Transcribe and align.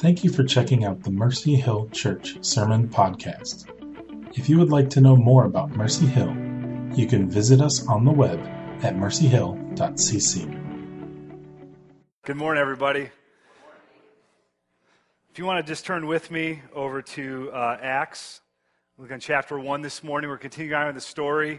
Thank 0.00 0.22
you 0.22 0.30
for 0.30 0.44
checking 0.44 0.84
out 0.84 1.02
the 1.02 1.10
Mercy 1.10 1.56
Hill 1.56 1.88
Church 1.88 2.36
Sermon 2.40 2.88
Podcast. 2.88 3.66
If 4.38 4.48
you 4.48 4.56
would 4.58 4.70
like 4.70 4.88
to 4.90 5.00
know 5.00 5.16
more 5.16 5.44
about 5.44 5.70
Mercy 5.70 6.06
Hill, 6.06 6.32
you 6.94 7.08
can 7.08 7.28
visit 7.28 7.60
us 7.60 7.84
on 7.88 8.04
the 8.04 8.12
web 8.12 8.38
at 8.84 8.94
mercyhill.cc. 8.94 10.54
Good 12.24 12.36
morning, 12.36 12.60
everybody. 12.60 13.10
If 15.32 15.38
you 15.38 15.44
want 15.44 15.66
to 15.66 15.68
just 15.68 15.84
turn 15.84 16.06
with 16.06 16.30
me 16.30 16.62
over 16.72 17.02
to 17.02 17.50
uh, 17.52 17.78
Acts, 17.82 18.40
look 18.98 19.10
on 19.10 19.18
chapter 19.18 19.58
1 19.58 19.82
this 19.82 20.04
morning. 20.04 20.30
We're 20.30 20.38
continuing 20.38 20.80
on 20.80 20.86
with 20.86 20.94
the 20.94 21.00
story 21.00 21.58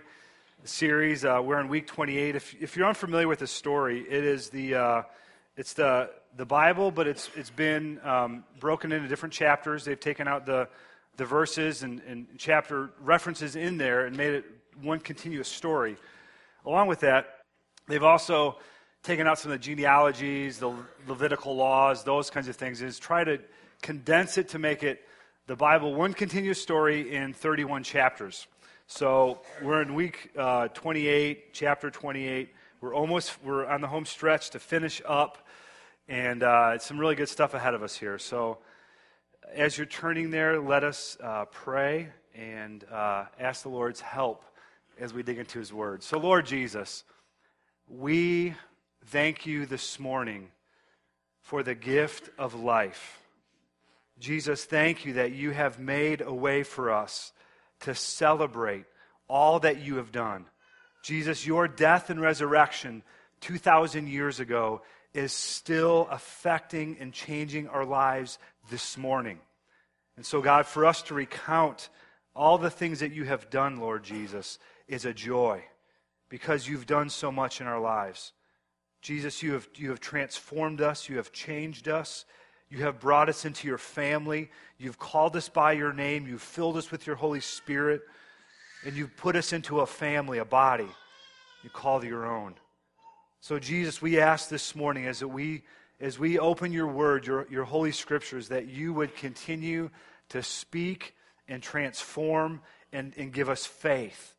series. 0.64 1.26
Uh, 1.26 1.42
we're 1.44 1.60
in 1.60 1.68
week 1.68 1.88
28. 1.88 2.38
If, 2.38 2.56
if 2.62 2.78
you're 2.78 2.88
unfamiliar 2.88 3.28
with 3.28 3.40
the 3.40 3.48
story, 3.48 4.00
it 4.00 4.24
is 4.24 4.50
the, 4.50 4.76
uh, 4.76 5.02
it's 5.58 5.74
the 5.74 6.10
the 6.38 6.46
Bible, 6.46 6.92
but 6.92 7.08
it's, 7.08 7.30
it's 7.36 7.50
been 7.50 8.00
um, 8.04 8.44
broken 8.60 8.92
into 8.92 9.08
different 9.08 9.34
chapters. 9.34 9.86
They've 9.86 10.00
taken 10.00 10.28
out 10.28 10.46
the, 10.46 10.68
the 11.18 11.26
verses 11.26 11.84
and, 11.84 12.02
and 12.08 12.28
chapter 12.38 12.92
references 13.02 13.56
in 13.56 13.78
there 13.78 14.06
and 14.06 14.16
made 14.16 14.34
it 14.34 14.46
one 14.82 15.00
continuous 15.00 15.48
story. 15.48 15.98
Along 16.66 16.88
with 16.88 17.02
that, 17.02 17.40
they've 17.88 18.04
also 18.04 18.58
taken 19.04 19.28
out 19.28 19.40
some 19.40 19.52
of 19.52 19.60
the 19.60 19.64
genealogies, 19.64 20.60
the 20.60 20.74
Levitical 21.08 21.56
laws, 21.56 22.04
those 22.04 22.30
kinds 22.30 22.48
of 22.48 22.56
things, 22.56 22.82
is 22.82 23.00
try 23.00 23.24
to 23.24 23.40
condense 23.82 24.38
it 24.38 24.50
to 24.50 24.60
make 24.60 24.84
it 24.84 25.02
the 25.48 25.56
Bible 25.56 25.96
one 25.96 26.14
continuous 26.14 26.62
story 26.62 27.16
in 27.16 27.34
31 27.34 27.84
chapters. 27.84 28.48
So 28.88 29.42
we're 29.62 29.82
in 29.82 29.94
week 29.94 30.32
uh, 30.38 30.68
28, 30.70 31.54
chapter 31.54 31.90
28. 31.90 32.50
We're 32.82 32.94
almost 32.94 33.38
we're 33.44 33.66
on 33.66 33.82
the 33.82 33.88
home 33.88 34.06
stretch 34.06 34.52
to 34.52 34.60
finish 34.60 35.02
up 35.06 35.48
and 36.10 36.42
uh, 36.42 36.80
some 36.80 37.00
really 37.00 37.14
good 37.14 37.30
stuff 37.30 37.54
ahead 37.54 37.76
of 37.76 37.84
us 37.84 37.96
here. 37.96 38.18
So, 38.18 38.58
as 39.54 39.78
you're 39.78 39.86
turning 39.86 40.32
there, 40.32 40.60
let 40.60 40.84
us 40.84 41.18
uh, 41.24 41.46
pray 41.46 42.10
and 42.36 42.84
uh, 42.92 43.26
ask 43.40 43.62
the 43.62 43.70
Lord's 43.70 44.02
help 44.02 44.44
as 45.00 45.14
we 45.14 45.24
dig 45.24 45.38
into 45.38 45.60
His 45.60 45.72
Word. 45.72 46.02
So, 46.02 46.18
Lord 46.18 46.48
Jesus, 46.48 47.04
we 47.88 48.56
thank 49.06 49.46
you 49.46 49.68
this 49.68 50.00
morning 50.00 50.50
for 51.42 51.62
the 51.62 51.76
gift 51.76 52.30
of 52.40 52.56
life. 52.56 53.20
Jesus, 54.20 54.66
thank 54.66 55.06
you 55.06 55.14
that 55.14 55.32
you 55.32 55.52
have 55.52 55.80
made 55.80 56.22
a 56.22 56.34
way 56.34 56.64
for 56.64 56.92
us 56.92 57.32
to 57.82 57.94
celebrate 57.94 58.86
all 59.28 59.60
that 59.60 59.80
you 59.80 59.98
have 59.98 60.12
done. 60.12 60.46
Jesus, 61.04 61.46
your 61.46 61.68
death 61.68 62.10
and 62.10 62.20
resurrection 62.20 63.04
2,000 63.42 64.08
years 64.08 64.40
ago 64.40 64.82
is 65.14 65.32
still 65.32 66.08
affecting 66.12 66.98
and 67.00 67.14
changing 67.14 67.68
our 67.68 67.86
lives 67.86 68.38
this 68.70 68.98
morning. 68.98 69.40
And 70.16 70.26
so, 70.26 70.42
God, 70.42 70.66
for 70.66 70.86
us 70.86 71.02
to 71.04 71.14
recount 71.14 71.90
all 72.36 72.58
the 72.58 72.70
things 72.70 73.00
that 73.00 73.12
you 73.12 73.26
have 73.26 73.50
done, 73.50 73.80
Lord 73.80 74.04
Jesus, 74.04 74.60
is 74.88 75.06
a 75.06 75.14
joy 75.14 75.64
because 76.30 76.68
you've 76.68 76.86
done 76.86 77.10
so 77.10 77.32
much 77.32 77.60
in 77.60 77.68
our 77.68 77.80
lives. 77.80 78.34
Jesus, 79.02 79.42
you 79.42 79.54
have, 79.54 79.68
you 79.76 79.90
have 79.90 80.00
transformed 80.00 80.82
us, 80.82 81.10
you 81.10 81.18
have 81.18 81.32
changed 81.32 81.88
us, 81.88 82.26
you 82.70 82.80
have 82.80 83.00
brought 83.00 83.30
us 83.30 83.46
into 83.46 83.68
your 83.68 83.78
family, 83.78 84.52
you've 84.78 85.00
called 85.00 85.36
us 85.36 85.50
by 85.50 85.72
your 85.72 85.94
name, 85.94 86.28
you've 86.28 86.42
filled 86.42 86.78
us 86.78 86.92
with 86.92 87.08
your 87.08 87.16
Holy 87.16 87.40
Spirit, 87.40 88.02
and 88.86 88.96
you've 88.96 89.16
put 89.18 89.36
us 89.36 89.54
into 89.54 89.80
a 89.80 89.88
family, 89.88 90.38
a 90.38 90.46
body 90.46 90.88
you 91.64 91.70
call 91.70 92.04
your 92.04 92.26
own. 92.26 92.56
So, 93.42 93.58
Jesus, 93.58 94.02
we 94.02 94.20
ask 94.20 94.50
this 94.50 94.76
morning 94.76 95.06
as 95.06 95.24
we, 95.24 95.64
as 96.02 96.20
we 96.20 96.38
open 96.38 96.74
your 96.74 96.88
word, 96.88 97.26
your, 97.26 97.48
your 97.50 97.64
holy 97.64 97.94
scriptures, 97.94 98.50
that 98.50 98.68
you 98.68 98.94
would 98.94 99.16
continue 99.16 99.90
to 100.30 100.44
speak 100.44 101.16
and 101.48 101.64
transform 101.64 102.62
and, 102.92 103.14
and 103.16 103.32
give 103.32 103.48
us 103.48 103.66
faith 103.66 104.36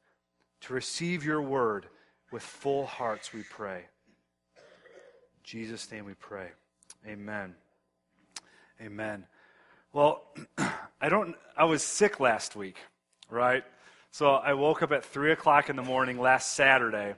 to 0.63 0.75
receive 0.75 1.25
your 1.25 1.41
word 1.41 1.87
with 2.31 2.43
full 2.43 2.85
hearts, 2.85 3.33
we 3.33 3.43
pray. 3.43 3.79
In 3.79 5.43
Jesus' 5.45 5.91
name 5.91 6.05
we 6.05 6.15
pray. 6.15 6.49
Amen. 7.07 7.55
Amen. 8.83 9.25
Well, 9.95 10.25
I 11.01 11.09
don't 11.09 11.35
I 11.57 11.65
was 11.65 11.83
sick 11.83 12.21
last 12.21 12.55
week, 12.55 12.77
right? 13.31 13.65
So 14.11 14.35
I 14.35 14.53
woke 14.53 14.83
up 14.83 14.93
at 14.93 15.05
three 15.05 15.33
o'clock 15.33 15.71
in 15.71 15.77
the 15.77 15.83
morning 15.83 16.21
last 16.21 16.53
Saturday 16.53 17.15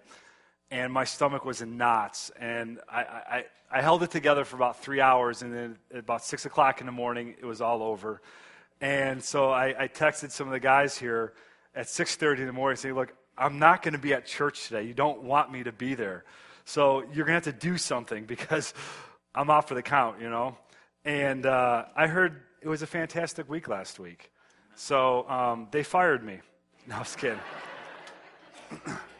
and 0.72 0.91
my 0.91 1.05
stomach 1.05 1.44
was 1.44 1.60
in 1.60 1.77
knots. 1.77 2.33
And 2.41 2.81
I, 2.88 3.00
I, 3.03 3.44
I 3.71 3.83
held 3.83 4.03
it 4.03 4.10
together 4.10 4.47
for 4.47 4.56
about 4.56 4.81
three 4.81 5.03
hours, 5.03 5.43
and 5.43 5.55
then 5.55 5.78
about 5.94 6.25
6 6.25 6.47
o'clock 6.47 6.81
in 6.81 6.87
the 6.87 6.93
morning, 6.93 7.34
it 7.38 7.44
was 7.44 7.60
all 7.60 7.83
over. 7.83 8.22
And 8.81 9.22
so 9.22 9.50
I, 9.50 9.83
I 9.84 9.88
texted 9.88 10.31
some 10.31 10.47
of 10.49 10.53
the 10.53 10.60
guys 10.60 10.97
here 10.97 11.34
at 11.75 11.87
6.30 11.87 12.38
in 12.38 12.47
the 12.47 12.55
morning 12.55 12.78
saying, 12.78 12.94
look, 12.94 13.12
I'm 13.37 13.59
not 13.59 13.83
going 13.83 13.93
to 13.93 14.00
be 14.00 14.15
at 14.15 14.25
church 14.25 14.69
today. 14.69 14.84
You 14.84 14.94
don't 14.94 15.22
want 15.22 15.53
me 15.53 15.62
to 15.62 15.72
be 15.72 15.94
there. 15.94 16.25
So 16.65 17.00
you're 17.12 17.27
going 17.27 17.41
to 17.41 17.50
have 17.50 17.60
to 17.60 17.66
do 17.66 17.77
something 17.77 18.25
because 18.25 18.72
I'm 19.34 19.50
off 19.50 19.69
for 19.69 19.75
the 19.75 19.83
count, 19.83 20.22
you 20.22 20.31
know. 20.31 20.56
And 21.04 21.44
uh, 21.44 21.84
I 21.94 22.06
heard 22.06 22.41
it 22.62 22.69
was 22.69 22.81
a 22.81 22.87
fantastic 22.87 23.47
week 23.49 23.69
last 23.69 24.00
week. 24.00 24.31
So 24.75 25.28
um, 25.28 25.69
they 25.71 25.83
fired 25.83 26.25
me. 26.25 26.41
No, 26.84 26.97
I 26.97 26.99
was 26.99 27.15
kidding. 27.15 27.39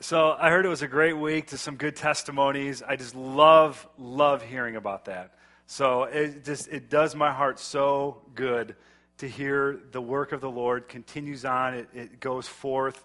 So 0.00 0.36
I 0.38 0.50
heard 0.50 0.64
it 0.64 0.68
was 0.68 0.82
a 0.82 0.88
great 0.88 1.14
week 1.14 1.48
to 1.48 1.58
some 1.58 1.74
good 1.74 1.96
testimonies. 1.96 2.84
I 2.84 2.94
just 2.94 3.16
love, 3.16 3.84
love 3.98 4.42
hearing 4.42 4.76
about 4.76 5.06
that. 5.06 5.34
So 5.66 6.04
it 6.04 6.44
just 6.44 6.68
it 6.68 6.88
does 6.88 7.16
my 7.16 7.32
heart 7.32 7.58
so 7.58 8.22
good 8.36 8.76
to 9.18 9.28
hear 9.28 9.80
the 9.90 10.00
work 10.00 10.30
of 10.30 10.40
the 10.40 10.48
Lord 10.48 10.88
continues 10.88 11.44
on. 11.44 11.74
It, 11.74 11.88
it 11.92 12.20
goes 12.20 12.46
forth. 12.46 13.04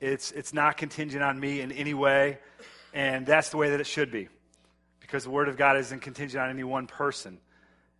It's 0.00 0.32
it's 0.32 0.54
not 0.54 0.78
contingent 0.78 1.22
on 1.22 1.38
me 1.38 1.60
in 1.60 1.72
any 1.72 1.92
way, 1.92 2.38
and 2.94 3.26
that's 3.26 3.50
the 3.50 3.58
way 3.58 3.70
that 3.70 3.80
it 3.80 3.86
should 3.86 4.10
be, 4.10 4.30
because 5.00 5.24
the 5.24 5.30
Word 5.30 5.50
of 5.50 5.58
God 5.58 5.76
isn't 5.76 6.00
contingent 6.00 6.42
on 6.42 6.48
any 6.48 6.64
one 6.64 6.86
person. 6.86 7.36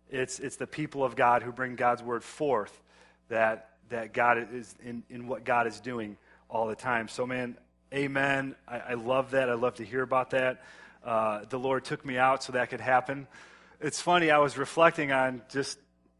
It's 0.09 0.39
it's 0.39 0.55
the 0.55 0.65
people 0.65 1.03
of 1.03 1.15
God 1.15 1.43
who 1.43 1.51
bring 1.51 1.75
God's 1.75 2.01
word 2.01 2.23
forth 2.23 2.81
that 3.29 3.69
that 3.89 4.13
God 4.13 4.47
is 4.51 4.75
in, 4.83 5.03
in 5.11 5.27
what 5.27 5.43
God 5.43 5.67
is 5.67 5.79
doing 5.79 6.17
all 6.49 6.65
the 6.65 6.75
time. 6.75 7.07
So 7.07 7.27
man, 7.27 7.55
Amen. 7.93 8.55
I, 8.65 8.79
I 8.79 8.93
love 8.93 9.31
that. 9.31 9.49
I 9.49 9.55
love 9.55 9.75
to 9.75 9.83
hear 9.83 10.01
about 10.01 10.29
that. 10.29 10.63
Uh, 11.03 11.41
the 11.49 11.59
Lord 11.59 11.83
took 11.83 12.05
me 12.05 12.17
out 12.17 12.41
so 12.41 12.53
that 12.53 12.69
could 12.69 12.79
happen. 12.79 13.27
It's 13.81 13.99
funny, 13.99 14.31
I 14.31 14.37
was 14.37 14.57
reflecting 14.57 15.11
on 15.11 15.41
just 15.49 15.77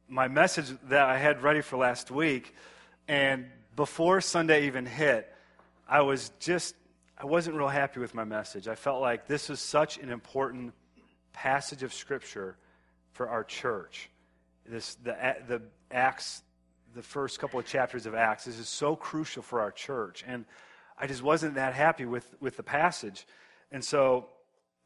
my 0.09 0.27
message 0.27 0.65
that 0.89 1.03
I 1.03 1.17
had 1.17 1.43
ready 1.43 1.61
for 1.61 1.77
last 1.77 2.11
week, 2.11 2.53
and 3.07 3.45
before 3.77 4.19
Sunday 4.19 4.65
even 4.65 4.85
hit, 4.85 5.33
I 5.87 6.01
was 6.01 6.31
just, 6.39 6.75
I 7.17 7.25
wasn't 7.25 7.55
real 7.55 7.69
happy 7.69 8.01
with 8.01 8.13
my 8.13 8.25
message. 8.25 8.67
I 8.67 8.75
felt 8.75 8.99
like 8.99 9.27
this 9.27 9.49
is 9.49 9.61
such 9.61 9.97
an 9.97 10.09
important 10.09 10.73
passage 11.31 11.83
of 11.83 11.93
Scripture 11.93 12.57
for 13.13 13.29
our 13.29 13.45
church. 13.45 14.09
This, 14.65 14.95
the, 14.95 15.15
the 15.47 15.61
Acts, 15.89 16.41
the 16.95 17.03
first 17.03 17.39
couple 17.39 17.61
of 17.61 17.65
chapters 17.65 18.05
of 18.05 18.13
Acts, 18.13 18.43
this 18.43 18.59
is 18.59 18.67
so 18.67 18.97
crucial 18.97 19.41
for 19.41 19.61
our 19.61 19.71
church. 19.71 20.25
And 20.27 20.43
I 21.01 21.07
just 21.07 21.23
wasn't 21.23 21.55
that 21.55 21.73
happy 21.73 22.05
with, 22.05 22.35
with 22.39 22.57
the 22.57 22.63
passage. 22.63 23.25
And 23.71 23.83
so, 23.83 24.27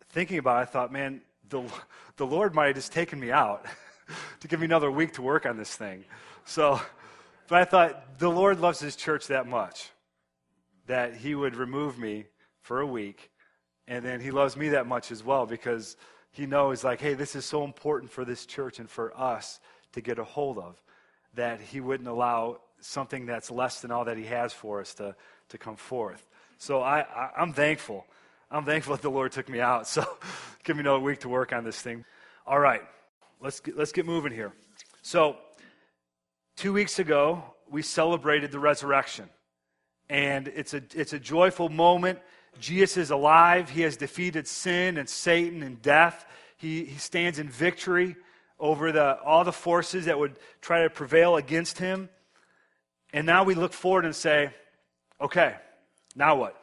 thinking 0.09 0.38
about 0.38 0.59
it, 0.59 0.62
I 0.62 0.66
thought, 0.66 0.92
man, 0.92 1.20
the, 1.50 1.62
the 2.16 2.26
Lord 2.26 2.56
might 2.56 2.68
have 2.68 2.76
just 2.76 2.94
taken 2.94 3.20
me 3.20 3.31
out 3.31 3.66
to 4.40 4.48
give 4.48 4.62
me 4.62 4.66
another 4.66 4.90
week 4.90 5.14
to 5.14 5.22
work 5.22 5.46
on 5.46 5.58
this 5.58 5.76
thing. 5.76 6.06
So, 6.46 6.80
but 7.50 7.59
I 7.59 7.66
thought, 7.66 8.18
the 8.18 8.30
Lord 8.30 8.62
loves 8.62 8.80
his 8.80 8.96
church 8.96 9.28
that 9.28 9.46
much 9.46 9.90
that 10.88 11.16
he 11.16 11.36
would 11.36 11.56
remove 11.56 11.98
me 12.00 12.26
for 12.62 12.80
a 12.80 12.86
week. 12.86 13.30
And 13.88 14.03
then 14.06 14.22
he 14.22 14.32
loves 14.32 14.56
me 14.56 14.70
that 14.70 14.88
much 14.88 15.12
as 15.12 15.24
well 15.24 15.46
because 15.46 15.97
he 16.32 16.46
knows, 16.46 16.84
like, 16.84 17.02
hey, 17.02 17.14
this 17.14 17.36
is 17.36 17.44
so 17.44 17.64
important 17.64 18.12
for 18.12 18.23
this 18.23 18.46
church 18.46 18.79
and 18.79 18.90
for 18.90 19.17
us 19.20 19.59
to 19.94 20.02
get 20.02 20.17
a 20.17 20.23
hold 20.23 20.59
of 20.59 20.82
that 21.34 21.59
he 21.59 21.82
wouldn't 21.82 22.08
allow 22.08 22.59
something 22.79 23.26
that's 23.26 23.52
less 23.52 23.82
than 23.82 23.91
all 23.91 24.06
that 24.06 24.17
he 24.17 24.26
has 24.26 24.53
for 24.53 24.79
us 24.79 24.94
to, 24.96 25.16
to 25.50 25.58
come 25.58 25.76
forth. 25.76 26.28
So 26.58 26.82
I, 26.82 27.02
I, 27.02 27.42
am 27.42 27.53
thankful. 27.53 28.06
I'm 28.50 28.66
thankful 28.66 28.96
that 28.96 29.02
the 29.02 29.09
Lord 29.09 29.32
took 29.32 29.50
me 29.50 29.59
out. 29.59 29.88
So 29.88 30.06
give 30.64 30.76
me 30.76 30.82
another 30.82 31.00
week 31.00 31.20
to 31.22 31.30
work 31.30 31.53
on 31.53 31.64
this 31.64 31.80
thing. 31.82 32.06
All 32.47 32.59
right, 32.59 32.82
let's 33.42 33.59
get, 33.59 33.78
let's 33.78 33.92
get 33.92 34.06
moving 34.06 34.32
here. 34.32 34.53
So 35.02 35.38
two 36.56 36.74
weeks 36.74 37.00
ago, 37.00 37.44
we 37.70 37.82
celebrated 37.82 38.52
the 38.52 38.59
resurrection. 38.59 39.30
And 40.09 40.47
it's 40.47 40.74
a, 40.74 40.82
it's 40.94 41.14
a 41.14 41.20
joyful 41.20 41.70
moment. 41.70 42.20
Jesus 42.59 42.98
is 42.98 43.12
alive. 43.12 43.70
He 43.70 43.82
has 43.82 43.98
defeated 43.98 44.48
sin 44.48 44.98
and 44.98 45.09
Satan 45.09 45.64
and 45.64 45.82
death. 45.82 46.26
He, 46.58 46.86
he 46.86 46.98
stands 46.98 47.40
in 47.40 47.50
victory 47.50 48.16
over 48.59 48.91
the, 48.91 49.20
all 49.22 49.44
the 49.44 49.52
forces 49.52 50.06
that 50.06 50.18
would 50.18 50.38
try 50.62 50.84
to 50.84 50.90
prevail 50.90 51.36
against 51.36 51.78
him. 51.80 52.09
And 53.12 53.26
now 53.26 53.44
we 53.44 53.56
look 53.56 53.74
forward 53.74 54.06
and 54.06 54.16
say, 54.16 54.53
Okay, 55.22 55.56
now 56.16 56.35
what? 56.35 56.62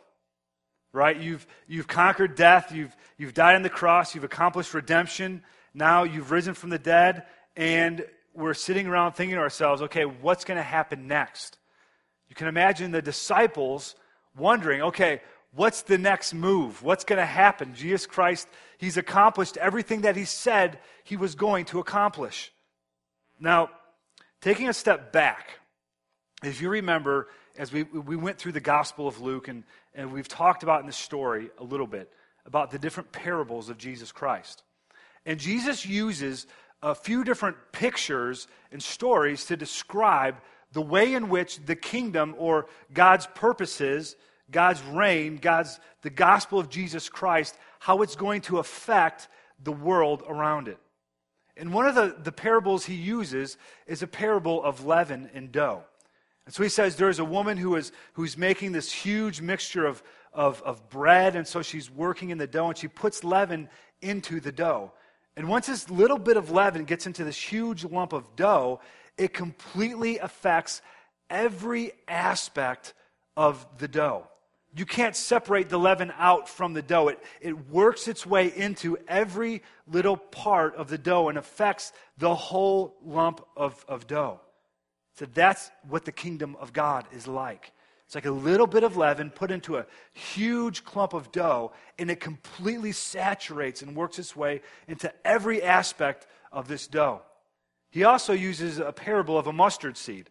right? 0.93 1.19
You've, 1.19 1.47
you've 1.67 1.87
conquered 1.87 2.35
death, 2.35 2.73
you've, 2.73 2.95
you've 3.17 3.35
died 3.35 3.57
on 3.57 3.63
the 3.63 3.71
cross, 3.71 4.15
you've 4.15 4.25
accomplished 4.25 4.75
redemption. 4.75 5.43
Now 5.75 6.05
you've 6.05 6.31
risen 6.31 6.55
from 6.55 6.71
the 6.71 6.79
dead, 6.79 7.25
and 7.57 8.05
we're 8.35 8.55
sitting 8.55 8.87
around 8.87 9.13
thinking 9.13 9.37
to 9.37 9.43
ourselves, 9.43 9.83
okay, 9.83 10.05
what's 10.05 10.45
going 10.45 10.59
to 10.59 10.63
happen 10.63 11.07
next? 11.07 11.59
You 12.29 12.35
can 12.35 12.49
imagine 12.49 12.91
the 12.91 13.03
disciples 13.03 13.95
wondering, 14.37 14.83
okay, 14.83 15.21
what's 15.55 15.83
the 15.83 15.99
next 15.99 16.35
move? 16.35 16.83
What's 16.83 17.05
going 17.05 17.19
to 17.19 17.27
happen? 17.27 17.75
Jesus 17.75 18.07
Christ, 18.07 18.49
he's 18.79 18.97
accomplished 18.97 19.57
everything 19.57 20.03
that 20.03 20.17
he 20.17 20.25
said 20.25 20.79
he 21.05 21.17
was 21.17 21.35
going 21.35 21.67
to 21.67 21.79
accomplish. 21.79 22.53
Now, 23.41 23.71
taking 24.41 24.69
a 24.69 24.75
step 24.75 25.13
back, 25.13 25.59
if 26.43 26.61
you 26.61 26.69
remember, 26.69 27.29
as 27.57 27.73
we, 27.73 27.83
we 27.83 28.17
went 28.17 28.39
through 28.39 28.53
the 28.53 28.61
Gospel 28.61 29.07
of 29.07 29.21
Luke, 29.21 29.49
and, 29.49 29.65
and 29.95 30.13
we've 30.13 30.29
talked 30.29 30.63
about 30.63 30.81
in 30.81 30.87
the 30.87 30.93
story 30.93 31.51
a 31.59 31.65
little 31.65 31.87
bit 31.87 32.11
about 32.47 32.71
the 32.71 32.79
different 32.79 33.13
parables 33.13 33.69
of 33.69 33.79
Jesus 33.79 34.13
Christ. 34.13 34.63
And 35.25 35.39
Jesus 35.39 35.87
uses 35.87 36.47
a 36.83 36.95
few 36.95 37.23
different 37.25 37.57
pictures 37.71 38.49
and 38.73 38.83
stories 38.83 39.45
to 39.47 39.57
describe 39.57 40.37
the 40.73 40.83
way 40.83 41.15
in 41.15 41.29
which 41.29 41.65
the 41.65 41.77
kingdom 41.77 42.35
or 42.39 42.67
God's 42.93 43.27
purposes, 43.35 44.17
God's 44.51 44.83
reign, 44.85 45.37
God's 45.37 45.79
the 46.03 46.11
gospel 46.11 46.59
of 46.59 46.71
Jesus 46.71 47.09
Christ, 47.09 47.57
how 47.79 48.03
it's 48.03 48.17
going 48.17 48.41
to 48.43 48.59
affect 48.59 49.29
the 49.63 49.73
world 49.73 50.23
around 50.27 50.69
it. 50.69 50.79
And 51.57 51.73
one 51.73 51.87
of 51.87 51.95
the, 51.95 52.17
the 52.21 52.33
parables 52.33 52.87
he 52.87 52.95
uses 52.95 53.59
is 53.87 54.03
a 54.03 54.07
parable 54.07 54.65
of 54.65 54.87
leaven 54.87 55.31
and 55.35 55.53
dough. 55.53 55.85
And 56.47 56.55
so 56.55 56.63
he 56.63 56.69
says 56.69 56.97
there's 56.97 57.19
a 57.19 57.25
woman 57.25 57.57
who 57.57 57.77
is 57.77 57.93
who's 58.15 58.37
making 58.37 58.73
this 58.73 58.91
huge 58.91 59.41
mixture 59.41 59.87
of, 59.87 60.03
of, 60.33 60.61
of 60.63 60.89
bread, 60.91 61.37
and 61.37 61.47
so 61.47 61.63
she's 61.63 61.91
working 61.91 62.31
in 62.31 62.39
the 62.39 62.47
dough, 62.47 62.69
and 62.69 62.77
she 62.77 62.89
puts 62.89 63.23
leaven 63.23 63.69
into 64.01 64.41
the 64.41 64.53
dough. 64.53 64.93
And 65.37 65.49
once 65.49 65.67
this 65.67 65.89
little 65.89 66.19
bit 66.19 66.37
of 66.37 66.51
leaven 66.51 66.85
gets 66.85 67.07
into 67.07 67.25
this 67.25 67.41
huge 67.41 67.85
lump 67.85 68.13
of 68.13 68.37
dough, 68.37 68.81
it 69.17 69.33
completely 69.33 70.19
affects 70.19 70.83
every 71.31 71.93
aspect 72.09 72.93
of 73.37 73.67
the 73.79 73.89
dough. 73.89 74.27
You 74.75 74.87
can't 74.87 75.15
separate 75.15 75.69
the 75.69 75.79
leaven 75.79 76.13
out 76.19 76.49
from 76.49 76.73
the 76.73 76.83
dough. 76.83 77.09
It, 77.09 77.23
it 77.41 77.71
works 77.71 78.09
its 78.09 78.25
way 78.27 78.49
into 78.55 78.97
every 79.07 79.63
little 79.87 80.17
part 80.17 80.75
of 80.77 80.89
the 80.89 80.97
dough 80.99 81.29
and 81.29 81.37
affects 81.37 81.93
the 82.17 82.35
whole 82.35 82.97
lump 83.05 83.45
of, 83.57 83.85
of 83.87 84.07
dough. 84.07 84.41
So 85.15 85.27
that's 85.27 85.71
what 85.89 86.05
the 86.05 86.13
kingdom 86.13 86.57
of 86.61 86.73
God 86.73 87.07
is 87.13 87.27
like. 87.27 87.73
It's 88.07 88.15
like 88.15 88.27
a 88.27 88.31
little 88.31 88.67
bit 88.67 88.85
of 88.85 88.97
leaven 88.97 89.31
put 89.31 89.51
into 89.51 89.79
a 89.79 89.87
huge 90.13 90.85
clump 90.85 91.15
of 91.15 91.33
dough, 91.33 91.73
and 91.99 92.11
it 92.11 92.21
completely 92.21 92.93
saturates 92.93 93.81
and 93.83 93.97
works 93.97 94.19
its 94.19 94.37
way 94.37 94.61
into 94.87 95.13
every 95.25 95.63
aspect 95.63 96.27
of 96.51 96.69
this 96.69 96.87
dough. 96.87 97.23
He 97.91 98.05
also 98.05 98.33
uses 98.33 98.79
a 98.79 98.93
parable 98.93 99.39
of 99.39 99.47
a 99.47 99.53
mustard 99.53 99.97
seed. 99.97 100.31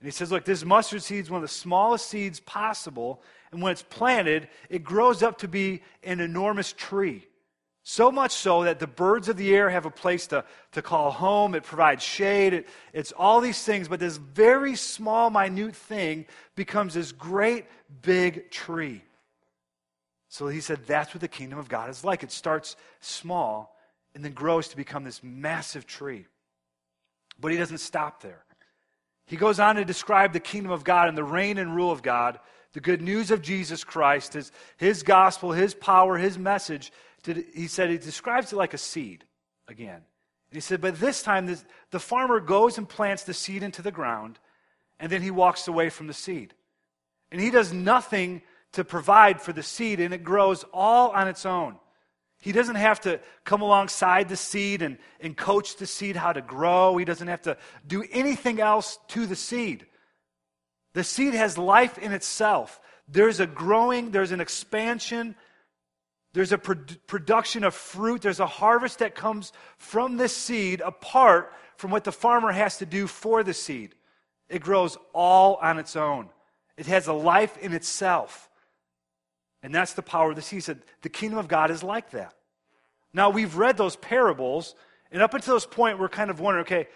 And 0.00 0.06
he 0.06 0.10
says, 0.10 0.32
Look, 0.32 0.44
this 0.44 0.64
mustard 0.64 1.02
seed 1.02 1.24
is 1.24 1.30
one 1.30 1.38
of 1.38 1.48
the 1.48 1.54
smallest 1.54 2.08
seeds 2.08 2.40
possible, 2.40 3.22
and 3.52 3.60
when 3.60 3.72
it's 3.72 3.82
planted, 3.82 4.48
it 4.68 4.82
grows 4.82 5.22
up 5.22 5.38
to 5.38 5.48
be 5.48 5.82
an 6.02 6.20
enormous 6.20 6.72
tree. 6.72 7.26
So 7.82 8.12
much 8.12 8.32
so 8.32 8.64
that 8.64 8.78
the 8.78 8.86
birds 8.86 9.28
of 9.28 9.36
the 9.36 9.54
air 9.54 9.70
have 9.70 9.86
a 9.86 9.90
place 9.90 10.26
to, 10.28 10.44
to 10.72 10.82
call 10.82 11.10
home. 11.10 11.54
It 11.54 11.64
provides 11.64 12.02
shade. 12.02 12.52
It, 12.52 12.68
it's 12.92 13.12
all 13.12 13.40
these 13.40 13.62
things, 13.62 13.88
but 13.88 14.00
this 14.00 14.18
very 14.18 14.76
small, 14.76 15.30
minute 15.30 15.74
thing 15.74 16.26
becomes 16.54 16.94
this 16.94 17.12
great, 17.12 17.64
big 18.02 18.50
tree. 18.50 19.02
So 20.28 20.46
he 20.46 20.60
said 20.60 20.86
that's 20.86 21.14
what 21.14 21.20
the 21.20 21.28
kingdom 21.28 21.58
of 21.58 21.68
God 21.68 21.90
is 21.90 22.04
like. 22.04 22.22
It 22.22 22.30
starts 22.30 22.76
small 23.00 23.76
and 24.14 24.24
then 24.24 24.32
grows 24.32 24.68
to 24.68 24.76
become 24.76 25.04
this 25.04 25.22
massive 25.22 25.86
tree. 25.86 26.26
But 27.40 27.52
he 27.52 27.58
doesn't 27.58 27.78
stop 27.78 28.22
there. 28.22 28.44
He 29.26 29.36
goes 29.36 29.58
on 29.58 29.76
to 29.76 29.84
describe 29.84 30.32
the 30.32 30.40
kingdom 30.40 30.72
of 30.72 30.84
God 30.84 31.08
and 31.08 31.16
the 31.16 31.24
reign 31.24 31.56
and 31.58 31.74
rule 31.74 31.90
of 31.90 32.02
God, 32.02 32.38
the 32.72 32.80
good 32.80 33.00
news 33.00 33.30
of 33.30 33.42
Jesus 33.42 33.84
Christ, 33.84 34.34
his, 34.34 34.52
his 34.76 35.02
gospel, 35.02 35.52
his 35.52 35.74
power, 35.74 36.18
his 36.18 36.36
message 36.36 36.92
he 37.24 37.66
said 37.66 37.90
he 37.90 37.98
describes 37.98 38.52
it 38.52 38.56
like 38.56 38.74
a 38.74 38.78
seed 38.78 39.24
again. 39.68 40.02
And 40.50 40.56
he 40.56 40.60
said, 40.60 40.80
but 40.80 40.98
this 40.98 41.22
time 41.22 41.46
this, 41.46 41.64
the 41.90 42.00
farmer 42.00 42.40
goes 42.40 42.78
and 42.78 42.88
plants 42.88 43.24
the 43.24 43.34
seed 43.34 43.62
into 43.62 43.82
the 43.82 43.92
ground, 43.92 44.38
and 44.98 45.10
then 45.10 45.22
he 45.22 45.30
walks 45.30 45.68
away 45.68 45.90
from 45.90 46.06
the 46.06 46.12
seed. 46.12 46.54
And 47.30 47.40
he 47.40 47.50
does 47.50 47.72
nothing 47.72 48.42
to 48.72 48.84
provide 48.84 49.40
for 49.40 49.52
the 49.52 49.62
seed, 49.62 50.00
and 50.00 50.12
it 50.12 50.24
grows 50.24 50.64
all 50.72 51.10
on 51.10 51.28
its 51.28 51.46
own. 51.46 51.76
He 52.40 52.52
doesn't 52.52 52.76
have 52.76 53.00
to 53.02 53.20
come 53.44 53.60
alongside 53.60 54.28
the 54.28 54.36
seed 54.36 54.82
and, 54.82 54.96
and 55.20 55.36
coach 55.36 55.76
the 55.76 55.86
seed 55.86 56.16
how 56.16 56.32
to 56.32 56.40
grow. 56.40 56.96
He 56.96 57.04
doesn't 57.04 57.28
have 57.28 57.42
to 57.42 57.56
do 57.86 58.04
anything 58.10 58.60
else 58.60 58.98
to 59.08 59.26
the 59.26 59.36
seed. 59.36 59.86
The 60.94 61.04
seed 61.04 61.34
has 61.34 61.58
life 61.58 61.98
in 61.98 62.12
itself. 62.12 62.80
There's 63.06 63.40
a 63.40 63.46
growing, 63.46 64.10
there's 64.10 64.32
an 64.32 64.40
expansion, 64.40 65.36
there's 66.32 66.52
a 66.52 66.58
pro- 66.58 66.76
production 67.06 67.64
of 67.64 67.74
fruit. 67.74 68.22
There's 68.22 68.40
a 68.40 68.46
harvest 68.46 69.00
that 69.00 69.14
comes 69.14 69.52
from 69.76 70.16
this 70.16 70.36
seed 70.36 70.80
apart 70.80 71.52
from 71.76 71.90
what 71.90 72.04
the 72.04 72.12
farmer 72.12 72.52
has 72.52 72.78
to 72.78 72.86
do 72.86 73.06
for 73.06 73.42
the 73.42 73.54
seed. 73.54 73.94
It 74.48 74.60
grows 74.60 74.96
all 75.12 75.56
on 75.56 75.78
its 75.78 75.96
own, 75.96 76.28
it 76.76 76.86
has 76.86 77.06
a 77.06 77.12
life 77.12 77.56
in 77.58 77.72
itself. 77.72 78.48
And 79.62 79.74
that's 79.74 79.92
the 79.92 80.02
power 80.02 80.30
of 80.30 80.36
the 80.36 80.42
seed. 80.42 80.78
The 81.02 81.10
kingdom 81.10 81.38
of 81.38 81.46
God 81.46 81.70
is 81.70 81.82
like 81.82 82.12
that. 82.12 82.32
Now, 83.12 83.28
we've 83.28 83.56
read 83.56 83.76
those 83.76 83.94
parables, 83.94 84.74
and 85.12 85.20
up 85.20 85.34
until 85.34 85.52
this 85.52 85.66
point, 85.66 85.98
we're 85.98 86.08
kind 86.08 86.30
of 86.30 86.40
wondering 86.40 86.64
okay, 86.64 86.88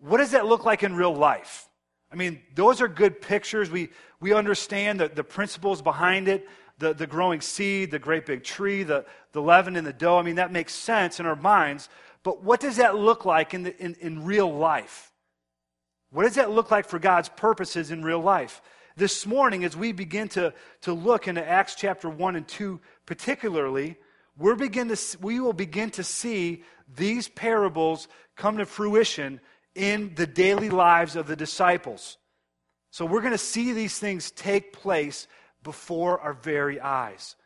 what 0.00 0.18
does 0.18 0.32
that 0.32 0.44
look 0.44 0.64
like 0.64 0.82
in 0.82 0.94
real 0.94 1.14
life? 1.14 1.68
I 2.12 2.16
mean, 2.16 2.42
those 2.54 2.82
are 2.82 2.88
good 2.88 3.22
pictures. 3.22 3.70
We, 3.70 3.88
we 4.20 4.34
understand 4.34 5.00
the, 5.00 5.08
the 5.08 5.24
principles 5.24 5.80
behind 5.80 6.28
it 6.28 6.46
the, 6.78 6.94
the 6.94 7.06
growing 7.06 7.40
seed, 7.40 7.90
the 7.90 7.98
great 7.98 8.26
big 8.26 8.44
tree, 8.44 8.82
the, 8.82 9.04
the 9.32 9.42
leaven 9.42 9.76
in 9.76 9.84
the 9.84 9.92
dough. 9.92 10.18
I 10.18 10.22
mean, 10.22 10.36
that 10.36 10.52
makes 10.52 10.74
sense 10.74 11.20
in 11.20 11.26
our 11.26 11.36
minds. 11.36 11.88
But 12.22 12.42
what 12.42 12.60
does 12.60 12.76
that 12.76 12.96
look 12.96 13.24
like 13.24 13.54
in, 13.54 13.64
the, 13.64 13.76
in, 13.82 13.94
in 14.00 14.24
real 14.24 14.52
life? 14.52 15.12
What 16.10 16.24
does 16.24 16.34
that 16.34 16.50
look 16.50 16.70
like 16.70 16.86
for 16.86 16.98
God's 16.98 17.28
purposes 17.30 17.90
in 17.90 18.02
real 18.02 18.20
life? 18.20 18.60
This 18.96 19.26
morning, 19.26 19.64
as 19.64 19.76
we 19.76 19.92
begin 19.92 20.28
to, 20.30 20.52
to 20.82 20.92
look 20.92 21.26
into 21.26 21.46
Acts 21.46 21.74
chapter 21.74 22.10
1 22.10 22.36
and 22.36 22.46
2 22.46 22.78
particularly, 23.06 23.96
we're 24.36 24.54
begin 24.54 24.88
to, 24.88 25.18
we 25.20 25.40
will 25.40 25.54
begin 25.54 25.90
to 25.92 26.04
see 26.04 26.62
these 26.94 27.28
parables 27.28 28.08
come 28.36 28.58
to 28.58 28.66
fruition 28.66 29.40
in 29.74 30.14
the 30.14 30.26
daily 30.26 30.68
lives 30.68 31.16
of 31.16 31.26
the 31.26 31.36
disciples. 31.36 32.18
So 32.90 33.06
we're 33.06 33.20
going 33.20 33.32
to 33.32 33.38
see 33.38 33.72
these 33.72 33.98
things 33.98 34.30
take 34.30 34.74
place 34.74 35.26
before 35.62 36.20
our 36.20 36.32
very 36.32 36.80
eyes. 36.80 37.36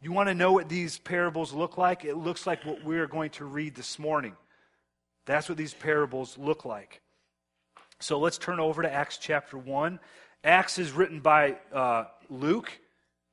You 0.00 0.12
want 0.12 0.28
to 0.28 0.34
know 0.34 0.52
what 0.52 0.68
these 0.68 0.98
parables 0.98 1.52
look 1.52 1.78
like? 1.78 2.04
It 2.04 2.16
looks 2.16 2.46
like 2.46 2.64
what 2.64 2.84
we're 2.84 3.06
going 3.06 3.30
to 3.30 3.44
read 3.44 3.74
this 3.74 3.98
morning. 3.98 4.36
That's 5.24 5.48
what 5.48 5.58
these 5.58 5.74
parables 5.74 6.36
look 6.38 6.64
like. 6.64 7.00
So 7.98 8.18
let's 8.18 8.38
turn 8.38 8.60
over 8.60 8.82
to 8.82 8.92
Acts 8.92 9.18
chapter 9.18 9.56
1. 9.56 9.98
Acts 10.44 10.78
is 10.78 10.92
written 10.92 11.20
by 11.20 11.56
uh, 11.72 12.04
Luke, 12.28 12.70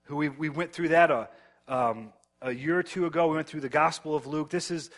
who 0.05 0.15
we, 0.15 0.29
we 0.29 0.49
went 0.49 0.71
through 0.71 0.89
that 0.89 1.11
a, 1.11 1.29
um, 1.67 2.13
a 2.41 2.51
year 2.51 2.79
or 2.79 2.83
two 2.83 3.05
ago. 3.05 3.27
We 3.27 3.35
went 3.35 3.47
through 3.47 3.61
the 3.61 3.69
Gospel 3.69 4.15
of 4.15 4.25
Luke. 4.25 4.49
This 4.49 4.71
is, 4.71 4.89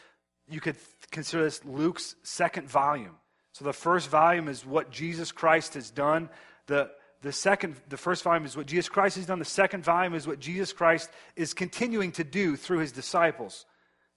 you 0.48 0.62
could 0.62 0.78
consider 1.12 1.44
this 1.44 1.66
Luke's 1.66 2.16
second 2.24 2.70
volume. 2.70 3.16
So 3.54 3.66
the 3.66 3.74
first 3.74 4.10
volume 4.10 4.48
is 4.48 4.66
what 4.66 4.92
Jesus 4.92 5.32
Christ 5.32 5.74
has 5.74 5.90
done. 5.90 6.30
The 6.68 6.92
the 7.26 7.32
second, 7.32 7.76
the 7.90 7.98
first 7.98 8.22
volume 8.22 8.46
is 8.46 8.56
what 8.56 8.68
Jesus 8.68 8.88
Christ 8.88 9.16
has 9.16 9.26
done. 9.26 9.40
The 9.40 9.46
second 9.46 9.84
volume 9.84 10.14
is 10.14 10.28
what 10.28 10.40
Jesus 10.40 10.72
Christ 10.72 11.10
is 11.36 11.56
continuing 11.56 12.12
to 12.14 12.24
do 12.24 12.56
through 12.56 12.80
his 12.80 12.92
disciples. 12.92 13.66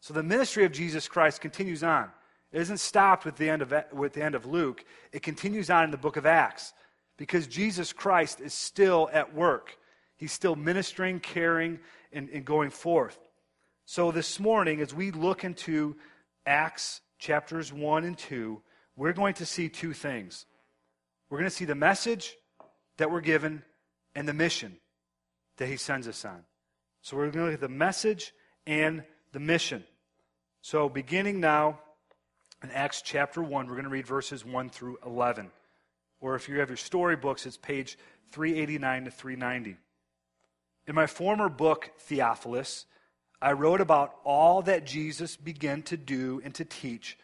So 0.01 0.13
the 0.13 0.23
ministry 0.23 0.67
of 0.67 0.73
Jesus 0.73 1.09
Christ 1.09 1.41
continues 1.41 1.83
on. 1.83 2.11
It 2.53 2.61
isn't 2.61 2.81
stopped 2.81 3.25
with 3.25 3.37
the 3.37 3.49
end 3.49 3.63
of, 3.63 3.73
with 3.93 4.13
the 4.13 4.23
end 4.23 4.35
of 4.35 4.45
Luke. 4.45 4.85
It 5.11 5.23
continues 5.23 5.71
on 5.71 5.85
in 5.85 5.91
the 5.91 5.97
book 5.97 6.19
of 6.19 6.27
Acts 6.27 6.75
because 7.17 7.47
Jesus 7.47 7.95
Christ 7.95 8.43
is 8.43 8.53
still 8.53 9.09
at 9.11 9.35
work. 9.35 9.79
He's 10.19 10.33
still 10.33 10.55
ministering, 10.55 11.19
caring, 11.19 11.79
and, 12.13 12.29
and 12.29 12.45
going 12.45 12.69
forth. 12.69 13.19
So 13.87 14.13
this 14.13 14.39
morning, 14.39 14.83
as 14.83 14.93
we 14.93 15.13
look 15.13 15.45
into 15.45 15.97
Acts 16.45 17.01
chapters 17.19 17.73
1 17.73 18.05
and 18.05 18.19
2, 18.19 18.61
we're 18.97 19.15
going 19.15 19.35
to 19.35 19.47
see 19.47 19.71
two 19.71 19.95
things. 19.95 20.45
We're 21.31 21.39
going 21.39 21.51
to 21.51 21.57
see 21.57 21.65
the 21.65 21.75
message 21.75 22.37
that 22.99 23.11
we're 23.11 23.21
given 23.21 23.63
and 24.15 24.29
the 24.29 24.35
mission 24.35 24.77
that 25.57 25.69
he 25.69 25.77
sends 25.77 26.07
us 26.07 26.25
on. 26.25 26.45
So 27.03 27.17
we're 27.17 27.31
going 27.31 27.47
to 27.47 27.53
look 27.53 27.55
at 27.55 27.61
the 27.61 27.69
message 27.69 28.33
and 28.67 29.03
the 29.33 29.41
mission. 29.41 29.85
So 30.61 30.89
beginning 30.89 31.41
now 31.41 31.81
in 32.63 32.71
Acts 32.71 33.03
chapter 33.03 33.43
1, 33.43 33.67
we're 33.67 33.75
going 33.75 33.85
to 33.85 33.91
read 33.91 34.07
verses 34.07 34.45
1 34.45 34.71
through 34.71 34.99
11. 35.07 35.51
Or 36.21 36.35
if 36.35 36.49
you 36.49 36.59
have 36.59 36.69
your 36.69 36.77
storybooks, 36.77 37.47
it's 37.47 37.57
page 37.57 37.97
389 38.33 39.05
to 39.05 39.11
390. 39.11 39.77
In 40.87 40.95
my 40.95 41.07
former 41.07 41.49
book, 41.49 41.91
Theophilus, 41.99 42.87
I 43.41 43.53
wrote 43.53 43.81
about 43.81 44.17
all 44.25 44.63
that 44.63 44.85
Jesus 44.85 45.37
began 45.37 45.83
to 45.83 45.97
do 45.97 46.41
and 46.45 46.55
to 46.57 46.65
teach 46.65 47.17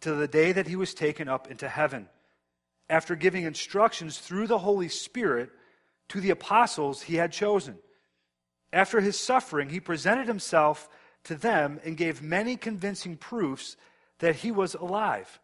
to 0.00 0.14
the 0.14 0.28
day 0.28 0.52
that 0.52 0.68
he 0.68 0.76
was 0.76 0.94
taken 0.94 1.28
up 1.28 1.50
into 1.50 1.68
heaven, 1.68 2.08
after 2.90 3.14
giving 3.14 3.44
instructions 3.44 4.18
through 4.18 4.46
the 4.46 4.58
Holy 4.58 4.88
Spirit 4.88 5.50
to 6.08 6.20
the 6.20 6.30
apostles 6.30 7.02
he 7.02 7.16
had 7.16 7.32
chosen. 7.32 7.78
After 8.72 9.00
his 9.00 9.18
suffering, 9.18 9.70
he 9.70 9.80
presented 9.80 10.26
himself 10.26 10.88
to 11.24 11.34
them 11.34 11.80
and 11.84 11.96
gave 11.96 12.22
many 12.22 12.56
convincing 12.56 13.16
proofs 13.16 13.76
that 14.18 14.36
he 14.36 14.50
was 14.50 14.74
alive. 14.74 15.38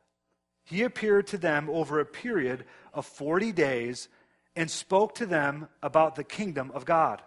He 0.65 0.83
appeared 0.83 1.27
to 1.29 1.39
them 1.39 1.69
over 1.69 2.01
a 2.01 2.07
period 2.07 2.65
of 2.93 3.07
40 3.07 3.53
days 3.53 4.09
and 4.57 4.71
spoke 4.71 5.15
to 5.17 5.27
them 5.27 5.69
about 5.83 6.15
the 6.15 6.25
kingdom 6.25 6.71
of 6.75 6.85
God. 6.85 7.23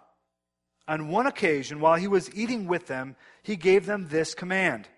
On 0.88 1.08
one 1.08 1.26
occasion, 1.26 1.80
while 1.80 1.96
he 1.96 2.08
was 2.08 2.34
eating 2.34 2.66
with 2.66 2.86
them, 2.86 3.14
he 3.42 3.56
gave 3.56 3.86
them 3.86 4.08
this 4.08 4.34
command 4.34 4.88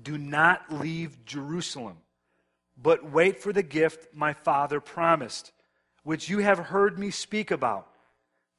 Do 0.00 0.18
not 0.18 0.72
leave 0.72 1.24
Jerusalem, 1.24 1.98
but 2.80 3.10
wait 3.10 3.40
for 3.40 3.52
the 3.52 3.62
gift 3.62 4.14
my 4.14 4.32
father 4.32 4.80
promised, 4.80 5.52
which 6.02 6.28
you 6.28 6.38
have 6.38 6.58
heard 6.58 6.98
me 6.98 7.10
speak 7.10 7.50
about. 7.50 7.88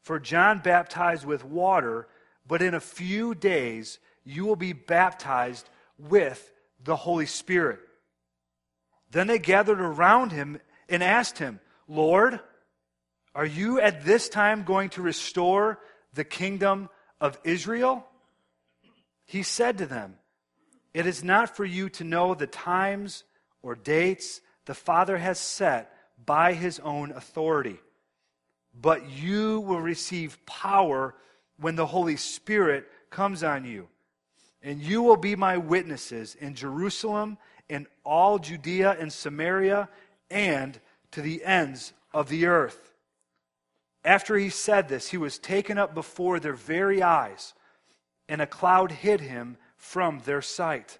For 0.01 0.19
John 0.19 0.59
baptized 0.59 1.25
with 1.25 1.45
water, 1.45 2.07
but 2.47 2.61
in 2.61 2.73
a 2.73 2.79
few 2.79 3.33
days 3.33 3.99
you 4.23 4.45
will 4.45 4.55
be 4.55 4.73
baptized 4.73 5.69
with 5.97 6.51
the 6.83 6.95
Holy 6.95 7.25
Spirit. 7.25 7.79
Then 9.11 9.27
they 9.27 9.39
gathered 9.39 9.79
around 9.79 10.31
him 10.31 10.59
and 10.89 11.03
asked 11.03 11.37
him, 11.37 11.59
Lord, 11.87 12.39
are 13.35 13.45
you 13.45 13.79
at 13.79 14.05
this 14.05 14.29
time 14.29 14.63
going 14.63 14.89
to 14.91 15.01
restore 15.01 15.79
the 16.13 16.23
kingdom 16.23 16.89
of 17.19 17.39
Israel? 17.43 18.05
He 19.25 19.43
said 19.43 19.77
to 19.77 19.85
them, 19.85 20.15
It 20.93 21.05
is 21.07 21.23
not 21.23 21.55
for 21.55 21.65
you 21.65 21.89
to 21.89 22.03
know 22.03 22.35
the 22.35 22.47
times 22.47 23.23
or 23.63 23.73
dates 23.75 24.41
the 24.65 24.75
Father 24.75 25.17
has 25.17 25.39
set 25.39 25.91
by 26.23 26.53
his 26.53 26.79
own 26.79 27.11
authority, 27.11 27.79
but 28.79 29.09
you 29.09 29.61
will 29.61 29.81
receive 29.81 30.45
power 30.45 31.15
when 31.59 31.75
the 31.75 31.85
Holy 31.85 32.15
Spirit 32.15 32.87
comes 33.09 33.43
on 33.43 33.65
you. 33.65 33.87
And 34.61 34.81
you 34.81 35.01
will 35.01 35.17
be 35.17 35.35
my 35.35 35.57
witnesses 35.57 36.35
in 36.35 36.55
Jerusalem, 36.55 37.37
in 37.67 37.87
all 38.05 38.39
Judea 38.39 38.95
and 38.99 39.11
Samaria, 39.11 39.89
and 40.29 40.79
to 41.11 41.21
the 41.21 41.43
ends 41.43 41.93
of 42.13 42.29
the 42.29 42.45
earth. 42.45 42.93
After 44.05 44.37
he 44.37 44.49
said 44.49 44.87
this, 44.87 45.09
he 45.09 45.17
was 45.17 45.37
taken 45.39 45.77
up 45.77 45.93
before 45.93 46.39
their 46.39 46.53
very 46.53 47.01
eyes, 47.01 47.53
and 48.27 48.41
a 48.41 48.47
cloud 48.47 48.91
hid 48.91 49.21
him 49.21 49.57
from 49.75 50.21
their 50.25 50.41
sight. 50.41 50.99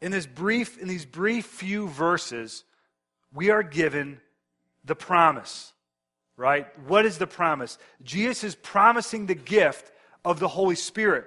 In 0.00 0.12
this 0.12 0.26
brief, 0.26 0.78
in 0.78 0.88
these 0.88 1.04
brief 1.04 1.46
few 1.46 1.88
verses, 1.88 2.64
we 3.32 3.50
are 3.50 3.62
given 3.62 4.20
the 4.84 4.94
promise. 4.94 5.72
Right? 6.36 6.66
What 6.86 7.04
is 7.04 7.18
the 7.18 7.26
promise? 7.26 7.78
Jesus 8.02 8.44
is 8.44 8.54
promising 8.54 9.26
the 9.26 9.34
gift 9.34 9.90
of 10.24 10.38
the 10.38 10.48
Holy 10.48 10.76
Spirit. 10.76 11.24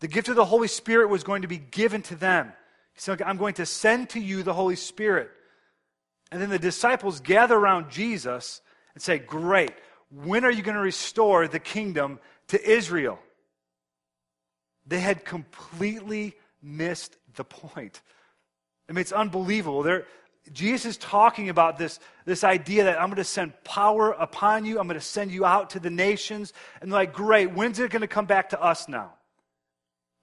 The 0.00 0.08
gift 0.08 0.28
of 0.28 0.36
the 0.36 0.44
Holy 0.44 0.68
Spirit 0.68 1.10
was 1.10 1.22
going 1.22 1.42
to 1.42 1.48
be 1.48 1.58
given 1.58 2.00
to 2.02 2.16
them. 2.16 2.52
He 2.94 3.00
said, 3.00 3.20
I'm 3.20 3.36
going 3.36 3.54
to 3.54 3.66
send 3.66 4.10
to 4.10 4.20
you 4.20 4.42
the 4.42 4.54
Holy 4.54 4.76
Spirit. 4.76 5.30
And 6.32 6.40
then 6.40 6.48
the 6.48 6.58
disciples 6.58 7.20
gather 7.20 7.56
around 7.56 7.90
Jesus 7.90 8.62
and 8.94 9.02
say, 9.02 9.18
Great, 9.18 9.72
when 10.10 10.44
are 10.44 10.50
you 10.50 10.62
going 10.62 10.76
to 10.76 10.82
restore 10.82 11.46
the 11.46 11.58
kingdom 11.58 12.18
to 12.48 12.70
Israel? 12.70 13.18
They 14.86 15.00
had 15.00 15.24
completely 15.24 16.34
missed 16.62 17.16
the 17.36 17.44
point. 17.44 18.00
I 18.88 18.92
mean, 18.92 19.00
it's 19.00 19.12
unbelievable. 19.12 19.82
They're, 19.82 20.06
Jesus 20.52 20.92
is 20.92 20.96
talking 20.96 21.48
about 21.48 21.78
this, 21.78 22.00
this 22.24 22.44
idea 22.44 22.84
that 22.84 23.00
I'm 23.00 23.08
going 23.08 23.16
to 23.16 23.24
send 23.24 23.52
power 23.62 24.10
upon 24.12 24.64
you. 24.64 24.80
I'm 24.80 24.86
going 24.86 24.98
to 24.98 25.04
send 25.04 25.30
you 25.30 25.44
out 25.44 25.70
to 25.70 25.80
the 25.80 25.90
nations. 25.90 26.52
And 26.80 26.90
like, 26.90 27.12
great, 27.12 27.52
when's 27.52 27.78
it 27.78 27.90
going 27.90 28.00
to 28.00 28.08
come 28.08 28.26
back 28.26 28.50
to 28.50 28.60
us 28.60 28.88
now? 28.88 29.12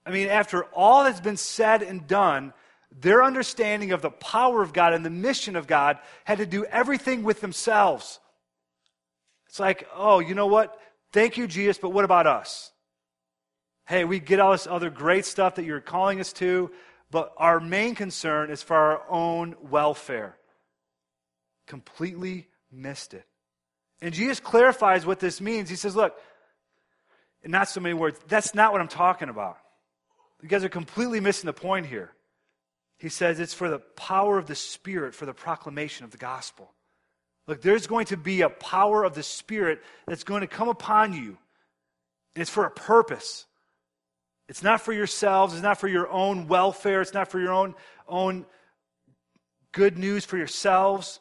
I 0.04 0.10
mean, 0.10 0.28
after 0.28 0.64
all 0.64 1.04
that's 1.04 1.20
been 1.20 1.36
said 1.36 1.82
and 1.82 2.06
done, 2.06 2.52
their 2.90 3.22
understanding 3.22 3.92
of 3.92 4.02
the 4.02 4.10
power 4.10 4.62
of 4.62 4.72
God 4.72 4.92
and 4.92 5.04
the 5.04 5.10
mission 5.10 5.56
of 5.56 5.66
God 5.66 5.98
had 6.24 6.38
to 6.38 6.46
do 6.46 6.64
everything 6.64 7.22
with 7.22 7.40
themselves. 7.40 8.18
It's 9.48 9.60
like, 9.60 9.86
oh, 9.94 10.18
you 10.20 10.34
know 10.34 10.46
what? 10.46 10.78
Thank 11.12 11.36
you, 11.36 11.46
Jesus, 11.46 11.78
but 11.78 11.90
what 11.90 12.04
about 12.04 12.26
us? 12.26 12.72
Hey, 13.86 14.04
we 14.04 14.20
get 14.20 14.40
all 14.40 14.52
this 14.52 14.66
other 14.66 14.90
great 14.90 15.24
stuff 15.24 15.54
that 15.54 15.64
you're 15.64 15.80
calling 15.80 16.20
us 16.20 16.32
to, 16.34 16.70
but 17.10 17.32
our 17.36 17.60
main 17.60 17.94
concern 17.94 18.50
is 18.50 18.62
for 18.62 18.76
our 18.76 19.02
own 19.08 19.54
welfare. 19.62 20.36
Completely 21.66 22.48
missed 22.70 23.14
it. 23.14 23.26
And 24.00 24.14
Jesus 24.14 24.40
clarifies 24.40 25.04
what 25.04 25.20
this 25.20 25.40
means. 25.40 25.68
He 25.68 25.76
says, 25.76 25.96
look, 25.96 26.18
in 27.42 27.50
not 27.50 27.68
so 27.68 27.80
many 27.80 27.94
words, 27.94 28.18
that's 28.28 28.54
not 28.54 28.72
what 28.72 28.80
I'm 28.80 28.88
talking 28.88 29.28
about. 29.28 29.58
You 30.42 30.48
guys 30.48 30.64
are 30.64 30.68
completely 30.68 31.20
missing 31.20 31.46
the 31.46 31.52
point 31.52 31.86
here. 31.86 32.12
He 32.98 33.08
says 33.08 33.40
it's 33.40 33.54
for 33.54 33.68
the 33.68 33.78
power 33.78 34.38
of 34.38 34.46
the 34.46 34.54
Spirit, 34.54 35.14
for 35.14 35.26
the 35.26 35.32
proclamation 35.32 36.04
of 36.04 36.10
the 36.10 36.18
gospel. 36.18 36.72
Look, 37.46 37.62
there's 37.62 37.86
going 37.86 38.06
to 38.06 38.16
be 38.16 38.42
a 38.42 38.50
power 38.50 39.04
of 39.04 39.14
the 39.14 39.22
Spirit 39.22 39.80
that's 40.06 40.24
going 40.24 40.42
to 40.42 40.46
come 40.46 40.68
upon 40.68 41.12
you, 41.12 41.38
and 42.34 42.42
it's 42.42 42.50
for 42.50 42.64
a 42.64 42.70
purpose. 42.70 43.46
It's 44.48 44.62
not 44.62 44.80
for 44.80 44.92
yourselves, 44.92 45.52
it's 45.52 45.62
not 45.62 45.78
for 45.78 45.88
your 45.88 46.08
own 46.08 46.48
welfare, 46.48 47.02
it's 47.02 47.12
not 47.12 47.30
for 47.30 47.38
your 47.38 47.52
own, 47.52 47.74
own 48.08 48.46
good 49.72 49.98
news 49.98 50.24
for 50.24 50.38
yourselves. 50.38 51.20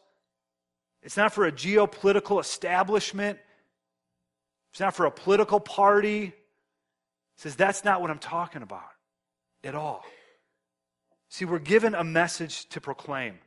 It's 1.04 1.18
not 1.18 1.34
for 1.34 1.46
a 1.46 1.52
geopolitical 1.52 2.40
establishment. 2.40 3.40
It's 4.72 4.80
not 4.80 4.96
for 4.96 5.06
a 5.06 5.12
political 5.12 5.60
party. 5.60 6.34
Says, 7.38 7.56
that's 7.56 7.84
not 7.84 8.02
what 8.02 8.10
I'm 8.10 8.20
talking 8.20 8.62
about 8.62 8.90
at 9.64 9.76
all. 9.76 10.04
See, 11.30 11.46
we're 11.46 11.60
given 11.60 11.94
a 11.94 12.04
message 12.04 12.68
to 12.70 12.82
proclaim. 12.82 13.40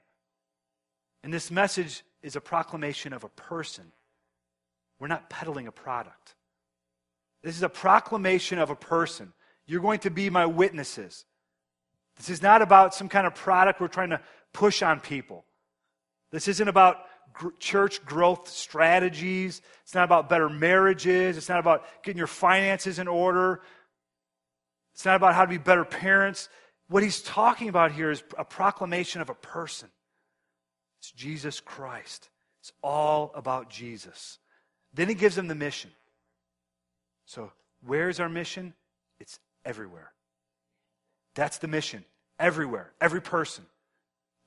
And 1.25 1.33
this 1.33 1.51
message 1.51 2.03
is 2.23 2.37
a 2.37 2.41
proclamation 2.41 3.13
of 3.13 3.25
a 3.25 3.29
person. 3.29 3.93
We're 4.99 5.09
not 5.09 5.31
peddling 5.31 5.67
a 5.67 5.73
product. 5.73 6.35
This 7.43 7.57
is 7.57 7.63
a 7.63 7.69
proclamation 7.69 8.59
of 8.59 8.71
a 8.71 8.77
person. 8.77 9.33
You're 9.71 9.81
going 9.81 10.00
to 10.00 10.11
be 10.11 10.31
my 10.31 10.47
witnesses. 10.47 11.25
This 12.17 12.29
is 12.29 12.43
not 12.43 12.61
about 12.61 12.93
some 12.93 13.09
kind 13.09 13.25
of 13.25 13.37
product 13.37 13.81
we're 13.81 13.87
trying 13.87 14.11
to 14.11 14.21
push 14.53 14.83
on 14.83 14.99
people. 14.99 15.45
This 16.33 16.49
isn't 16.49 16.67
about 16.67 16.97
gr- 17.33 17.50
church 17.61 18.05
growth 18.05 18.49
strategies. 18.49 19.62
It's 19.85 19.95
not 19.95 20.03
about 20.03 20.29
better 20.29 20.49
marriages. 20.49 21.37
It's 21.37 21.49
not 21.49 21.61
about 21.61 21.85
getting 22.03 22.19
your 22.19 22.27
finances 22.27 22.99
in 22.99 23.07
order. 23.07 23.61
It's 24.95 25.05
not 25.05 25.15
about 25.15 25.37
how 25.37 25.43
to 25.43 25.49
be 25.49 25.57
better 25.57 25.85
parents. 25.85 26.49
What 26.89 27.05
he's 27.05 27.23
talking 27.23 27.69
about 27.69 27.93
here 27.93 28.11
is 28.11 28.25
a 28.37 28.45
proclamation 28.45 29.21
of 29.21 29.31
a 29.31 29.35
person. 29.35 29.89
It's 30.99 31.12
Jesus 31.12 31.61
Christ. 31.61 32.29
It's 32.59 32.73
all 32.83 33.31
about 33.37 33.71
Jesus. 33.71 34.41
Then 34.93 35.09
he 35.09 35.15
gives 35.15 35.37
them 35.37 35.47
the 35.47 35.55
mission. 35.55 35.93
So, 37.25 37.53
where's 37.87 38.19
our 38.19 38.29
mission? 38.29 38.75
Everywhere. 39.64 40.12
That's 41.35 41.59
the 41.59 41.69
mission. 41.69 42.05
Everywhere. 42.38 42.93
Every 43.00 43.21
person. 43.21 43.64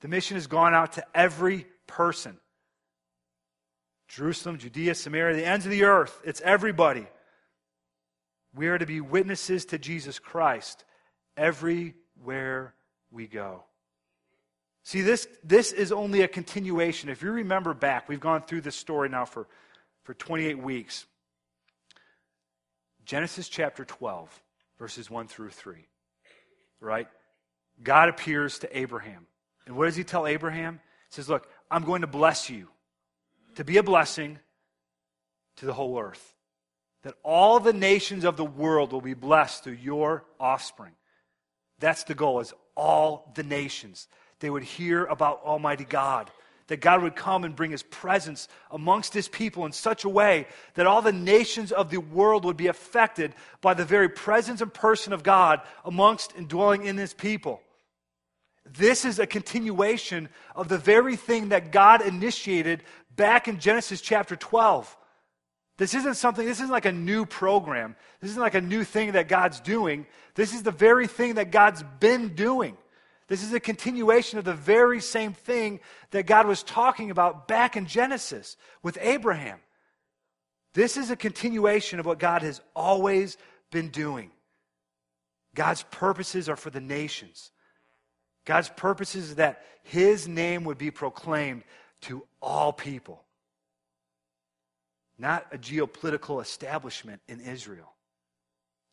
The 0.00 0.08
mission 0.08 0.36
has 0.36 0.46
gone 0.46 0.74
out 0.74 0.92
to 0.92 1.04
every 1.14 1.66
person. 1.86 2.38
Jerusalem, 4.08 4.58
Judea, 4.58 4.94
Samaria, 4.94 5.36
the 5.36 5.46
ends 5.46 5.64
of 5.64 5.70
the 5.70 5.84
earth. 5.84 6.20
It's 6.24 6.40
everybody. 6.42 7.06
We 8.54 8.68
are 8.68 8.78
to 8.78 8.86
be 8.86 9.00
witnesses 9.00 9.64
to 9.66 9.78
Jesus 9.78 10.18
Christ 10.18 10.84
everywhere 11.36 12.74
we 13.10 13.26
go. 13.26 13.64
See, 14.84 15.00
this, 15.00 15.26
this 15.42 15.72
is 15.72 15.92
only 15.92 16.20
a 16.22 16.28
continuation. 16.28 17.08
If 17.08 17.22
you 17.22 17.30
remember 17.30 17.72
back, 17.72 18.08
we've 18.08 18.20
gone 18.20 18.42
through 18.42 18.60
this 18.60 18.76
story 18.76 19.08
now 19.08 19.24
for, 19.24 19.48
for 20.02 20.12
28 20.12 20.58
weeks. 20.58 21.06
Genesis 23.06 23.48
chapter 23.48 23.84
12, 23.84 24.42
verses 24.78 25.10
1 25.10 25.28
through 25.28 25.50
3. 25.50 25.86
Right? 26.80 27.08
God 27.82 28.08
appears 28.08 28.58
to 28.60 28.78
Abraham. 28.78 29.26
And 29.66 29.76
what 29.76 29.86
does 29.86 29.96
he 29.96 30.04
tell 30.04 30.26
Abraham? 30.26 30.80
He 31.10 31.14
says, 31.14 31.28
Look, 31.28 31.48
I'm 31.70 31.84
going 31.84 32.02
to 32.02 32.06
bless 32.06 32.50
you 32.50 32.68
to 33.56 33.64
be 33.64 33.78
a 33.78 33.82
blessing 33.82 34.38
to 35.56 35.66
the 35.66 35.72
whole 35.72 35.98
earth. 35.98 36.34
That 37.02 37.14
all 37.22 37.60
the 37.60 37.72
nations 37.72 38.24
of 38.24 38.36
the 38.36 38.44
world 38.44 38.92
will 38.92 39.00
be 39.00 39.14
blessed 39.14 39.64
through 39.64 39.74
your 39.74 40.24
offspring. 40.40 40.92
That's 41.78 42.04
the 42.04 42.14
goal, 42.14 42.40
is 42.40 42.54
all 42.76 43.32
the 43.34 43.42
nations. 43.42 44.08
They 44.40 44.50
would 44.50 44.62
hear 44.62 45.04
about 45.04 45.42
Almighty 45.44 45.84
God 45.84 46.30
that 46.68 46.80
God 46.80 47.02
would 47.02 47.16
come 47.16 47.44
and 47.44 47.54
bring 47.54 47.70
his 47.70 47.82
presence 47.82 48.48
amongst 48.70 49.12
his 49.12 49.28
people 49.28 49.66
in 49.66 49.72
such 49.72 50.04
a 50.04 50.08
way 50.08 50.46
that 50.74 50.86
all 50.86 51.02
the 51.02 51.12
nations 51.12 51.72
of 51.72 51.90
the 51.90 51.98
world 51.98 52.44
would 52.44 52.56
be 52.56 52.68
affected 52.68 53.34
by 53.60 53.74
the 53.74 53.84
very 53.84 54.08
presence 54.08 54.60
and 54.60 54.72
person 54.72 55.12
of 55.12 55.22
God 55.22 55.60
amongst 55.84 56.34
and 56.36 56.48
dwelling 56.48 56.84
in 56.84 56.96
his 56.96 57.12
people. 57.12 57.60
This 58.66 59.04
is 59.04 59.18
a 59.18 59.26
continuation 59.26 60.30
of 60.56 60.68
the 60.68 60.78
very 60.78 61.16
thing 61.16 61.50
that 61.50 61.70
God 61.70 62.00
initiated 62.00 62.82
back 63.14 63.46
in 63.46 63.58
Genesis 63.58 64.00
chapter 64.00 64.36
12. 64.36 64.96
This 65.76 65.94
isn't 65.94 66.14
something, 66.14 66.46
this 66.46 66.58
isn't 66.58 66.70
like 66.70 66.86
a 66.86 66.92
new 66.92 67.26
program. 67.26 67.96
This 68.20 68.30
isn't 68.30 68.42
like 68.42 68.54
a 68.54 68.60
new 68.60 68.84
thing 68.84 69.12
that 69.12 69.28
God's 69.28 69.60
doing. 69.60 70.06
This 70.34 70.54
is 70.54 70.62
the 70.62 70.70
very 70.70 71.06
thing 71.06 71.34
that 71.34 71.50
God's 71.50 71.84
been 72.00 72.34
doing. 72.34 72.76
This 73.26 73.42
is 73.42 73.52
a 73.52 73.60
continuation 73.60 74.38
of 74.38 74.44
the 74.44 74.52
very 74.52 75.00
same 75.00 75.32
thing 75.32 75.80
that 76.10 76.26
God 76.26 76.46
was 76.46 76.62
talking 76.62 77.10
about 77.10 77.48
back 77.48 77.76
in 77.76 77.86
Genesis 77.86 78.56
with 78.82 78.98
Abraham. 79.00 79.58
This 80.74 80.96
is 80.96 81.10
a 81.10 81.16
continuation 81.16 82.00
of 82.00 82.06
what 82.06 82.18
God 82.18 82.42
has 82.42 82.60
always 82.74 83.38
been 83.70 83.88
doing. 83.88 84.30
God's 85.54 85.84
purposes 85.84 86.48
are 86.48 86.56
for 86.56 86.70
the 86.70 86.80
nations. 86.80 87.50
God's 88.44 88.68
purposes 88.68 89.30
is 89.30 89.34
that 89.36 89.62
his 89.82 90.28
name 90.28 90.64
would 90.64 90.78
be 90.78 90.90
proclaimed 90.90 91.64
to 92.02 92.26
all 92.42 92.72
people, 92.72 93.24
not 95.18 95.46
a 95.52 95.56
geopolitical 95.56 96.42
establishment 96.42 97.22
in 97.26 97.40
Israel. 97.40 97.94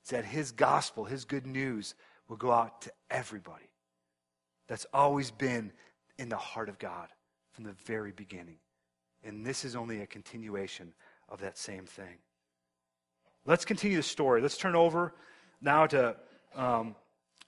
It's 0.01 0.11
that 0.11 0.23
his 0.23 0.51
gospel, 0.51 1.03
his 1.03 1.25
good 1.25 1.45
news, 1.45 1.95
will 2.29 2.37
go 2.37 2.51
out 2.51 2.81
to 2.83 2.91
everybody. 3.09 3.65
That's 4.71 4.87
always 4.93 5.31
been 5.31 5.73
in 6.17 6.29
the 6.29 6.37
heart 6.37 6.69
of 6.69 6.79
God 6.79 7.09
from 7.51 7.65
the 7.65 7.73
very 7.85 8.13
beginning. 8.13 8.55
And 9.21 9.45
this 9.45 9.65
is 9.65 9.75
only 9.75 9.99
a 9.99 10.07
continuation 10.07 10.93
of 11.27 11.41
that 11.41 11.57
same 11.57 11.83
thing. 11.83 12.19
Let's 13.45 13.65
continue 13.65 13.97
the 13.97 14.03
story. 14.03 14.41
Let's 14.41 14.57
turn 14.57 14.77
over 14.77 15.13
now 15.59 15.87
to 15.87 16.15
um, 16.55 16.95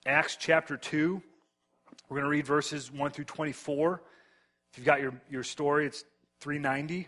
Acts 0.06 0.36
chapter 0.38 0.76
2. 0.76 1.22
We're 2.10 2.18
going 2.18 2.26
to 2.26 2.30
read 2.30 2.46
verses 2.46 2.92
1 2.92 3.12
through 3.12 3.24
24. 3.24 4.02
If 4.74 4.78
you've 4.78 4.86
got 4.86 5.00
your, 5.00 5.14
your 5.32 5.44
story, 5.44 5.86
it's 5.86 6.04
390. 6.42 7.08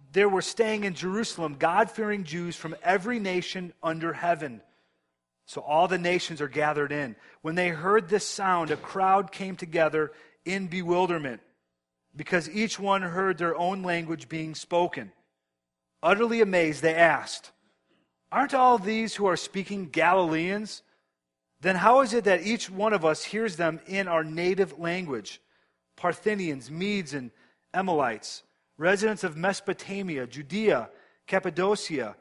there 0.11 0.29
were 0.29 0.41
staying 0.41 0.83
in 0.83 0.93
Jerusalem 0.93 1.55
God 1.57 1.89
fearing 1.89 2.23
Jews 2.23 2.55
from 2.55 2.75
every 2.83 3.19
nation 3.19 3.73
under 3.81 4.13
heaven. 4.13 4.61
So 5.45 5.61
all 5.61 5.87
the 5.87 5.97
nations 5.97 6.41
are 6.41 6.47
gathered 6.47 6.91
in. 6.91 7.15
When 7.41 7.55
they 7.55 7.69
heard 7.69 8.09
this 8.09 8.27
sound, 8.27 8.71
a 8.71 8.77
crowd 8.77 9.31
came 9.31 9.55
together 9.55 10.11
in 10.45 10.67
bewilderment 10.67 11.41
because 12.15 12.49
each 12.49 12.79
one 12.79 13.01
heard 13.01 13.37
their 13.37 13.55
own 13.55 13.83
language 13.83 14.27
being 14.27 14.55
spoken. 14.55 15.11
Utterly 16.03 16.41
amazed, 16.41 16.81
they 16.81 16.95
asked, 16.95 17.51
Aren't 18.31 18.53
all 18.53 18.77
these 18.77 19.15
who 19.15 19.25
are 19.25 19.37
speaking 19.37 19.89
Galileans? 19.89 20.83
Then 21.61 21.75
how 21.75 22.01
is 22.01 22.13
it 22.13 22.23
that 22.23 22.43
each 22.43 22.69
one 22.69 22.93
of 22.93 23.05
us 23.05 23.23
hears 23.23 23.55
them 23.55 23.79
in 23.87 24.07
our 24.07 24.23
native 24.23 24.79
language? 24.79 25.41
Parthians, 25.95 26.71
Medes, 26.71 27.13
and 27.13 27.31
Elamites 27.73 28.43
residents 28.81 29.23
of 29.23 29.37
Mesopotamia, 29.37 30.25
Judea, 30.25 30.89
Cappadocia, 31.27 32.15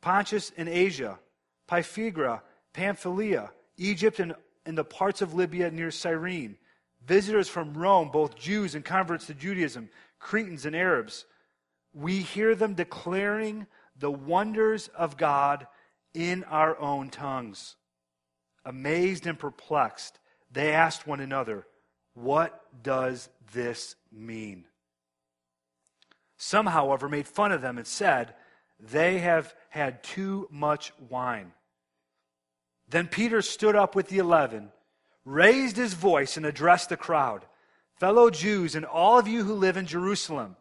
Pontus 0.00 0.52
and 0.56 0.68
Asia, 0.68 1.18
Phrygia, 1.66 2.40
Pamphylia, 2.72 3.50
Egypt, 3.76 4.20
and, 4.20 4.34
and 4.64 4.78
the 4.78 4.84
parts 4.84 5.22
of 5.22 5.34
Libya 5.34 5.72
near 5.72 5.90
Cyrene, 5.90 6.56
visitors 7.04 7.48
from 7.48 7.76
Rome, 7.76 8.10
both 8.12 8.36
Jews 8.36 8.76
and 8.76 8.84
converts 8.84 9.26
to 9.26 9.34
Judaism, 9.34 9.90
Cretans 10.20 10.64
and 10.64 10.76
Arabs. 10.76 11.26
We 11.92 12.20
hear 12.20 12.54
them 12.54 12.74
declaring 12.74 13.66
the 13.98 14.10
wonders 14.10 14.88
of 14.96 15.16
God 15.16 15.66
in 16.14 16.44
our 16.44 16.78
own 16.78 17.10
tongues. 17.10 17.74
Amazed 18.64 19.26
and 19.26 19.38
perplexed, 19.38 20.20
they 20.52 20.72
asked 20.72 21.08
one 21.08 21.20
another, 21.20 21.66
What 22.14 22.62
does 22.84 23.28
this 23.52 23.96
mean? 24.12 24.66
Some, 26.36 26.66
however, 26.66 27.08
made 27.08 27.28
fun 27.28 27.52
of 27.52 27.62
them 27.62 27.78
and 27.78 27.86
said, 27.86 28.34
They 28.80 29.18
have 29.18 29.54
had 29.70 30.02
too 30.02 30.48
much 30.50 30.92
wine. 31.08 31.52
Then 32.88 33.08
Peter 33.08 33.42
stood 33.42 33.76
up 33.76 33.94
with 33.94 34.08
the 34.08 34.18
eleven, 34.18 34.70
raised 35.24 35.76
his 35.76 35.94
voice, 35.94 36.36
and 36.36 36.44
addressed 36.44 36.88
the 36.88 36.96
crowd 36.96 37.46
Fellow 37.96 38.28
Jews, 38.28 38.74
and 38.74 38.84
all 38.84 39.18
of 39.18 39.28
you 39.28 39.44
who 39.44 39.54
live 39.54 39.76
in 39.76 39.86
Jerusalem, 39.86 40.56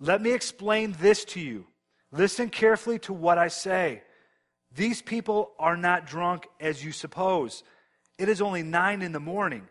let 0.00 0.20
me 0.20 0.32
explain 0.32 0.96
this 1.00 1.24
to 1.26 1.40
you. 1.40 1.66
Listen 2.10 2.50
carefully 2.50 2.98
to 3.00 3.12
what 3.12 3.38
I 3.38 3.48
say. 3.48 4.02
These 4.74 5.00
people 5.00 5.52
are 5.58 5.76
not 5.76 6.06
drunk 6.06 6.48
as 6.60 6.84
you 6.84 6.90
suppose. 6.90 7.62
It 8.18 8.28
is 8.28 8.42
only 8.42 8.62
nine 8.62 9.02
in 9.02 9.12
the 9.12 9.20
morning. 9.20 9.68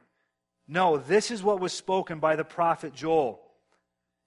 No, 0.67 0.97
this 0.97 1.29
is 1.29 1.43
what 1.43 1.59
was 1.59 1.73
spoken 1.73 2.19
by 2.19 2.37
the 2.37 2.45
prophet 2.45 2.93
Joel. 2.93 3.42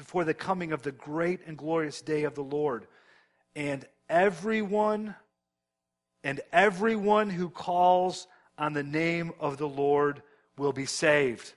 before 0.00 0.24
the 0.24 0.32
coming 0.32 0.72
of 0.72 0.80
the 0.80 0.92
great 0.92 1.40
and 1.46 1.58
glorious 1.58 2.00
day 2.00 2.24
of 2.24 2.34
the 2.34 2.42
Lord. 2.42 2.86
And 3.54 3.84
everyone, 4.08 5.14
and 6.24 6.40
everyone 6.54 7.28
who 7.28 7.50
calls 7.50 8.26
on 8.56 8.72
the 8.72 8.82
name 8.82 9.32
of 9.38 9.58
the 9.58 9.68
Lord 9.68 10.22
will 10.56 10.72
be 10.72 10.86
saved. 10.86 11.52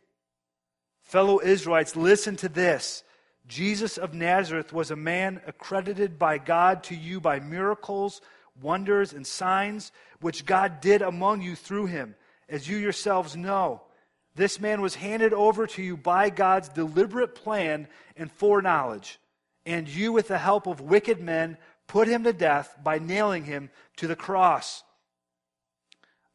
Fellow 1.04 1.40
Israelites, 1.40 1.96
listen 1.96 2.36
to 2.36 2.50
this. 2.50 3.06
Jesus 3.48 3.98
of 3.98 4.14
Nazareth 4.14 4.74
was 4.74 4.92
a 4.92 4.98
man 4.98 5.40
accredited 5.48 6.20
by 6.20 6.38
God 6.38 6.84
to 6.84 6.96
you 6.96 7.22
by 7.22 7.40
miracles, 7.40 8.20
wonders, 8.62 9.14
and 9.14 9.26
signs, 9.26 9.94
which 10.20 10.46
God 10.46 10.82
did 10.82 11.02
among 11.02 11.42
you 11.42 11.56
through 11.56 11.86
him, 11.86 12.16
as 12.50 12.68
you 12.68 12.76
yourselves 12.76 13.38
know. 13.38 13.84
This 14.36 14.60
man 14.60 14.82
was 14.82 14.96
handed 14.96 15.34
over 15.34 15.68
to 15.68 15.84
you 15.84 15.96
by 15.96 16.30
God's 16.30 16.70
deliberate 16.70 17.36
plan 17.36 17.88
and 18.18 18.32
foreknowledge, 18.32 19.20
and 19.66 19.88
you, 19.88 20.12
with 20.12 20.28
the 20.28 20.40
help 20.40 20.66
of 20.66 20.82
wicked 20.82 21.22
men, 21.22 21.58
put 21.88 22.08
him 22.08 22.24
to 22.24 22.34
death 22.34 22.76
by 22.84 23.00
nailing 23.00 23.44
him 23.44 23.70
to 23.98 24.08
the 24.08 24.16
cross. 24.16 24.84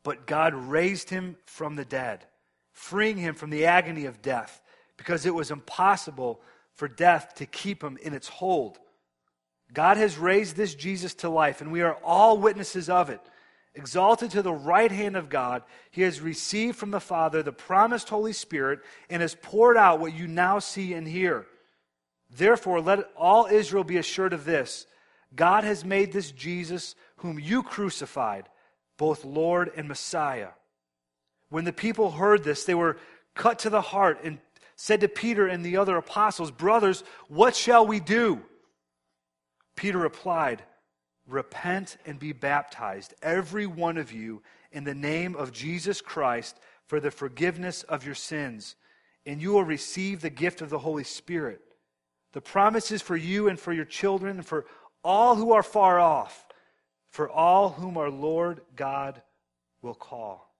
But 0.04 0.26
God 0.26 0.54
raised 0.54 1.10
him 1.10 1.36
from 1.46 1.76
the 1.76 1.84
dead, 1.84 2.24
freeing 2.72 3.16
him 3.16 3.34
from 3.34 3.50
the 3.50 3.66
agony 3.66 4.06
of 4.06 4.22
death, 4.22 4.62
because 4.96 5.26
it 5.26 5.34
was 5.34 5.50
impossible 5.50 6.40
for 6.74 6.86
death 6.86 7.34
to 7.36 7.46
keep 7.46 7.82
him 7.82 7.98
in 8.00 8.14
its 8.14 8.28
hold. 8.28 8.78
God 9.72 9.96
has 9.96 10.16
raised 10.16 10.56
this 10.56 10.74
Jesus 10.74 11.14
to 11.14 11.28
life, 11.28 11.60
and 11.60 11.72
we 11.72 11.82
are 11.82 11.98
all 12.04 12.38
witnesses 12.38 12.88
of 12.88 13.10
it. 13.10 13.20
Exalted 13.78 14.32
to 14.32 14.42
the 14.42 14.52
right 14.52 14.90
hand 14.90 15.16
of 15.16 15.28
God, 15.28 15.62
he 15.92 16.02
has 16.02 16.20
received 16.20 16.76
from 16.76 16.90
the 16.90 16.98
Father 16.98 17.44
the 17.44 17.52
promised 17.52 18.08
Holy 18.08 18.32
Spirit 18.32 18.80
and 19.08 19.22
has 19.22 19.36
poured 19.40 19.76
out 19.76 20.00
what 20.00 20.12
you 20.12 20.26
now 20.26 20.58
see 20.58 20.94
and 20.94 21.06
hear. 21.06 21.46
Therefore, 22.28 22.80
let 22.80 23.08
all 23.16 23.46
Israel 23.46 23.84
be 23.84 23.96
assured 23.96 24.32
of 24.32 24.44
this 24.44 24.88
God 25.32 25.62
has 25.62 25.84
made 25.84 26.12
this 26.12 26.32
Jesus, 26.32 26.96
whom 27.18 27.38
you 27.38 27.62
crucified, 27.62 28.48
both 28.96 29.24
Lord 29.24 29.70
and 29.76 29.86
Messiah. 29.86 30.48
When 31.48 31.64
the 31.64 31.72
people 31.72 32.10
heard 32.10 32.42
this, 32.42 32.64
they 32.64 32.74
were 32.74 32.96
cut 33.36 33.60
to 33.60 33.70
the 33.70 33.80
heart 33.80 34.18
and 34.24 34.40
said 34.74 35.02
to 35.02 35.08
Peter 35.08 35.46
and 35.46 35.64
the 35.64 35.76
other 35.76 35.96
apostles, 35.96 36.50
Brothers, 36.50 37.04
what 37.28 37.54
shall 37.54 37.86
we 37.86 38.00
do? 38.00 38.42
Peter 39.76 39.98
replied, 39.98 40.64
Repent 41.28 41.98
and 42.06 42.18
be 42.18 42.32
baptized, 42.32 43.14
every 43.22 43.66
one 43.66 43.98
of 43.98 44.10
you, 44.10 44.42
in 44.72 44.84
the 44.84 44.94
name 44.94 45.36
of 45.36 45.52
Jesus 45.52 46.00
Christ 46.00 46.58
for 46.86 47.00
the 47.00 47.10
forgiveness 47.10 47.82
of 47.82 48.04
your 48.04 48.14
sins, 48.14 48.74
and 49.26 49.40
you 49.40 49.52
will 49.52 49.64
receive 49.64 50.20
the 50.20 50.30
gift 50.30 50.62
of 50.62 50.70
the 50.70 50.78
Holy 50.78 51.04
Spirit. 51.04 51.60
The 52.32 52.40
promise 52.40 52.90
is 52.90 53.02
for 53.02 53.16
you 53.16 53.48
and 53.48 53.60
for 53.60 53.72
your 53.72 53.84
children 53.84 54.38
and 54.38 54.46
for 54.46 54.64
all 55.04 55.36
who 55.36 55.52
are 55.52 55.62
far 55.62 56.00
off, 56.00 56.46
for 57.10 57.28
all 57.30 57.70
whom 57.70 57.98
our 57.98 58.10
Lord 58.10 58.62
God 58.74 59.20
will 59.82 59.94
call. 59.94 60.54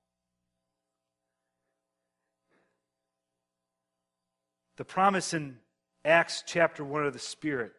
The 4.76 4.84
promise 4.84 5.32
in 5.34 5.56
Acts 6.04 6.44
chapter 6.46 6.84
1 6.84 7.06
of 7.06 7.12
the 7.12 7.18
Spirit. 7.18 7.72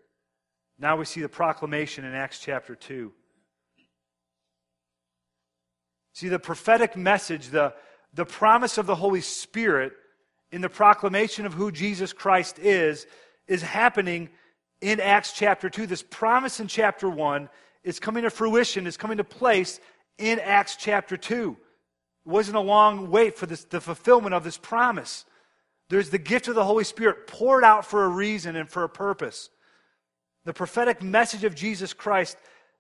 Now 0.79 0.95
we 0.95 1.05
see 1.05 1.21
the 1.21 1.29
proclamation 1.29 2.05
in 2.05 2.13
Acts 2.13 2.39
chapter 2.39 2.73
2. 2.73 3.11
See, 6.13 6.29
the 6.29 6.39
prophetic 6.39 6.95
message, 6.95 7.49
the, 7.49 7.73
the 8.13 8.25
promise 8.25 8.77
of 8.77 8.85
the 8.85 8.95
Holy 8.95 9.21
Spirit 9.21 9.93
in 10.51 10.61
the 10.61 10.69
proclamation 10.69 11.45
of 11.45 11.53
who 11.53 11.71
Jesus 11.71 12.13
Christ 12.13 12.59
is, 12.59 13.05
is 13.47 13.61
happening 13.61 14.29
in 14.81 14.99
Acts 14.99 15.33
chapter 15.33 15.69
2. 15.69 15.85
This 15.85 16.03
promise 16.03 16.59
in 16.59 16.67
chapter 16.67 17.09
1 17.09 17.49
is 17.83 17.99
coming 17.99 18.23
to 18.23 18.29
fruition, 18.29 18.87
is 18.87 18.97
coming 18.97 19.17
to 19.17 19.23
place 19.23 19.79
in 20.17 20.39
Acts 20.39 20.77
chapter 20.77 21.17
2. 21.17 21.57
It 22.25 22.29
wasn't 22.29 22.57
a 22.57 22.61
long 22.61 23.09
wait 23.11 23.37
for 23.37 23.45
this, 23.45 23.65
the 23.65 23.81
fulfillment 23.81 24.33
of 24.33 24.43
this 24.43 24.57
promise. 24.57 25.25
There's 25.89 26.09
the 26.09 26.17
gift 26.17 26.47
of 26.47 26.55
the 26.55 26.65
Holy 26.65 26.83
Spirit 26.83 27.27
poured 27.27 27.63
out 27.63 27.85
for 27.85 28.05
a 28.05 28.09
reason 28.09 28.55
and 28.55 28.69
for 28.69 28.83
a 28.83 28.89
purpose. 28.89 29.49
The 30.49 30.53
prophetic 30.53 31.03
message 31.03 31.43
of 31.43 31.53
Jesus 31.53 31.93
Christ 31.93 32.35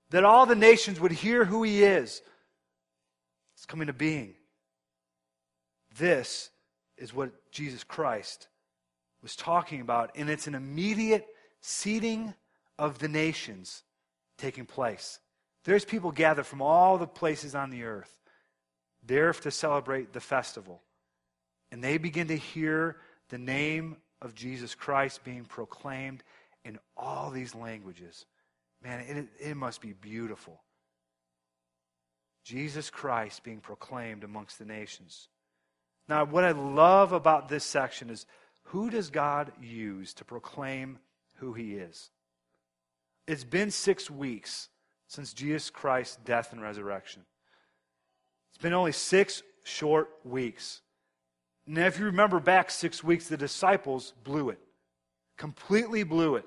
that 0.09 0.23
all 0.23 0.47
the 0.47 0.55
nations 0.55 0.99
would 0.99 1.11
hear 1.11 1.45
who 1.45 1.61
he 1.61 1.83
is 1.83 2.23
is 3.59 3.65
coming 3.67 3.85
to 3.85 3.93
being. 3.93 4.33
This 5.95 6.49
is 6.97 7.13
what 7.13 7.29
Jesus 7.51 7.83
Christ 7.83 8.47
was 9.21 9.35
talking 9.35 9.81
about, 9.81 10.09
and 10.15 10.31
it's 10.31 10.47
an 10.47 10.55
immediate 10.55 11.27
seating 11.61 12.33
of 12.79 12.97
the 12.97 13.07
nations 13.07 13.83
taking 14.39 14.65
place. 14.65 15.19
There's 15.63 15.85
people 15.85 16.11
gathered 16.11 16.47
from 16.47 16.63
all 16.63 16.97
the 16.97 17.05
places 17.05 17.53
on 17.53 17.69
the 17.69 17.83
earth 17.83 18.19
there 19.05 19.31
to 19.31 19.51
celebrate 19.51 20.11
the 20.11 20.19
festival. 20.19 20.81
And 21.71 21.83
they 21.83 21.99
begin 21.99 22.29
to 22.29 22.35
hear 22.35 22.97
the 23.29 23.37
name 23.37 23.97
of 24.23 24.33
Jesus 24.33 24.73
Christ 24.73 25.23
being 25.23 25.45
proclaimed 25.45 26.23
in 26.63 26.79
all 26.97 27.31
these 27.31 27.55
languages. 27.55 28.25
Man, 28.83 28.99
it, 29.01 29.27
it 29.39 29.55
must 29.57 29.81
be 29.81 29.93
beautiful. 29.93 30.61
Jesus 32.43 32.89
Christ 32.89 33.43
being 33.43 33.59
proclaimed 33.59 34.23
amongst 34.23 34.57
the 34.57 34.65
nations. 34.65 35.27
Now, 36.07 36.25
what 36.25 36.43
I 36.43 36.51
love 36.51 37.11
about 37.11 37.49
this 37.49 37.63
section 37.63 38.09
is 38.09 38.25
who 38.63 38.89
does 38.89 39.09
God 39.09 39.51
use 39.61 40.13
to 40.15 40.25
proclaim 40.25 40.99
who 41.37 41.53
he 41.53 41.75
is? 41.75 42.09
It's 43.27 43.43
been 43.43 43.69
six 43.69 44.09
weeks 44.09 44.69
since 45.07 45.33
Jesus 45.33 45.69
Christ's 45.69 46.17
death 46.25 46.51
and 46.51 46.61
resurrection. 46.61 47.23
It's 48.49 48.61
been 48.61 48.73
only 48.73 48.91
six 48.91 49.43
short 49.63 50.09
weeks. 50.23 50.81
Now, 51.67 51.85
if 51.85 51.99
you 51.99 52.05
remember 52.05 52.39
back 52.39 52.71
six 52.71 53.03
weeks, 53.03 53.27
the 53.27 53.37
disciples 53.37 54.13
blew 54.23 54.49
it, 54.49 54.59
completely 55.39 56.03
blew 56.03 56.35
it. 56.35 56.45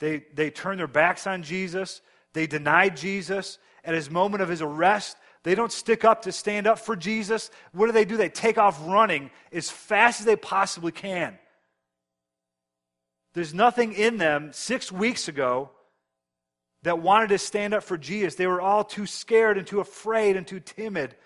They, 0.00 0.24
they 0.34 0.50
turned 0.50 0.80
their 0.80 0.88
backs 0.88 1.28
on 1.28 1.44
Jesus, 1.44 2.00
they 2.32 2.48
denied 2.48 2.96
Jesus. 2.96 3.58
At 3.84 3.94
his 3.94 4.08
moment 4.08 4.42
of 4.42 4.48
his 4.48 4.62
arrest, 4.62 5.16
they 5.42 5.56
don't 5.56 5.72
stick 5.72 6.04
up 6.04 6.22
to 6.22 6.30
stand 6.30 6.68
up 6.68 6.78
for 6.78 6.94
Jesus. 6.94 7.50
What 7.72 7.86
do 7.86 7.92
they 7.92 8.04
do? 8.04 8.16
They 8.16 8.28
take 8.28 8.58
off 8.58 8.80
running 8.86 9.32
as 9.52 9.70
fast 9.70 10.20
as 10.20 10.26
they 10.26 10.36
possibly 10.36 10.92
can. 10.92 11.36
There's 13.34 13.52
nothing 13.52 13.92
in 13.92 14.18
them 14.18 14.50
six 14.52 14.92
weeks 14.92 15.26
ago 15.26 15.70
that 16.84 17.00
wanted 17.00 17.30
to 17.30 17.38
stand 17.38 17.74
up 17.74 17.82
for 17.82 17.98
Jesus. 17.98 18.36
They 18.36 18.46
were 18.46 18.60
all 18.60 18.84
too 18.84 19.06
scared 19.06 19.58
and 19.58 19.66
too 19.66 19.80
afraid 19.80 20.36
and 20.36 20.46
too 20.46 20.60
timid, 20.60 21.16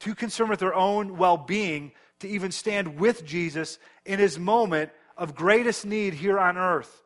too 0.00 0.14
concerned 0.14 0.50
with 0.50 0.60
their 0.60 0.74
own 0.74 1.16
well 1.16 1.38
being 1.38 1.92
to 2.20 2.28
even 2.28 2.50
stand 2.50 2.98
with 3.00 3.24
Jesus 3.24 3.78
in 4.04 4.18
his 4.18 4.38
moment 4.38 4.90
of 5.18 5.34
greatest 5.34 5.84
need 5.84 6.14
here 6.14 6.38
on 6.38 6.56
earth. 6.56 7.02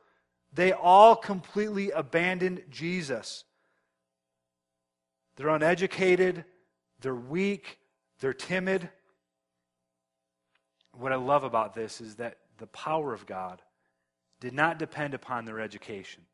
They 0.53 0.72
all 0.72 1.16
completely 1.16 1.90
abandoned 1.90 2.62
Jesus. 2.70 3.44
They're 5.37 5.48
uneducated, 5.48 6.44
they're 7.01 7.14
weak, 7.14 7.79
they're 8.20 8.35
timid. 8.35 8.90
What 10.96 11.11
I 11.11 11.16
love 11.16 11.42
about 11.42 11.75
this 11.75 12.03
is 12.03 12.16
that 12.16 12.37
the 12.59 12.66
power 12.66 13.14
of 13.14 13.25
God 13.25 13.62
did 14.40 14.53
not 14.53 14.79
depend 14.79 15.14
upon 15.14 15.46
their 15.46 15.59
education 15.59 16.25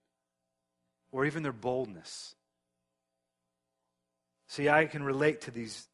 or 1.12 1.24
even 1.24 1.44
their 1.44 1.52
boldness. 1.52 2.34
See, 4.48 4.68
I 4.68 4.86
can 4.86 5.04
relate 5.04 5.42
to 5.42 5.52
these 5.52 5.86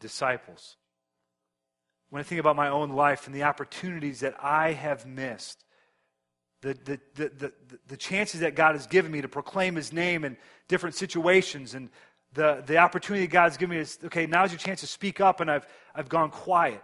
disciples. 0.00 0.76
When 2.10 2.20
I 2.20 2.22
think 2.22 2.40
about 2.40 2.56
my 2.56 2.68
own 2.68 2.90
life 2.90 3.26
and 3.26 3.34
the 3.34 3.44
opportunities 3.44 4.20
that 4.20 4.34
I 4.42 4.72
have 4.72 5.06
missed, 5.06 5.64
the, 6.62 6.74
the, 6.74 7.00
the, 7.14 7.52
the, 7.86 7.96
chances 7.96 8.40
that 8.40 8.54
God 8.54 8.74
has 8.74 8.86
given 8.86 9.10
me 9.10 9.22
to 9.22 9.28
proclaim 9.28 9.76
His 9.76 9.92
name 9.92 10.24
in 10.24 10.36
different 10.68 10.94
situations, 10.94 11.74
and 11.74 11.88
the, 12.34 12.62
the 12.66 12.76
opportunity 12.76 13.26
God's 13.26 13.56
given 13.56 13.76
me 13.76 13.80
is 13.80 13.98
okay, 14.04 14.26
now's 14.26 14.52
your 14.52 14.58
chance 14.58 14.80
to 14.80 14.86
speak 14.86 15.20
up, 15.20 15.40
and 15.40 15.50
I've, 15.50 15.66
I've 15.94 16.08
gone 16.08 16.30
quiet. 16.30 16.82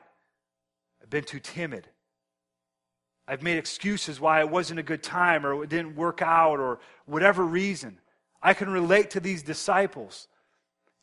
I've 1.02 1.10
been 1.10 1.24
too 1.24 1.40
timid. 1.40 1.86
I've 3.28 3.42
made 3.42 3.58
excuses 3.58 4.20
why 4.20 4.40
it 4.40 4.48
wasn't 4.48 4.80
a 4.80 4.84
good 4.84 5.02
time 5.02 5.44
or 5.44 5.64
it 5.64 5.68
didn't 5.68 5.96
work 5.96 6.22
out 6.22 6.60
or 6.60 6.78
whatever 7.06 7.44
reason. 7.44 7.98
I 8.42 8.54
can 8.54 8.70
relate 8.70 9.10
to 9.10 9.20
these 9.20 9.42
disciples. 9.42 10.28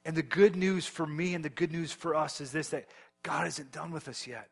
And 0.05 0.15
the 0.15 0.23
good 0.23 0.55
news 0.55 0.86
for 0.86 1.05
me 1.05 1.33
and 1.33 1.43
the 1.43 1.49
good 1.49 1.71
news 1.71 1.91
for 1.91 2.15
us 2.15 2.41
is 2.41 2.51
this 2.51 2.69
that 2.69 2.88
God 3.23 3.47
isn't 3.47 3.71
done 3.71 3.91
with 3.91 4.07
us 4.07 4.27
yet. 4.27 4.49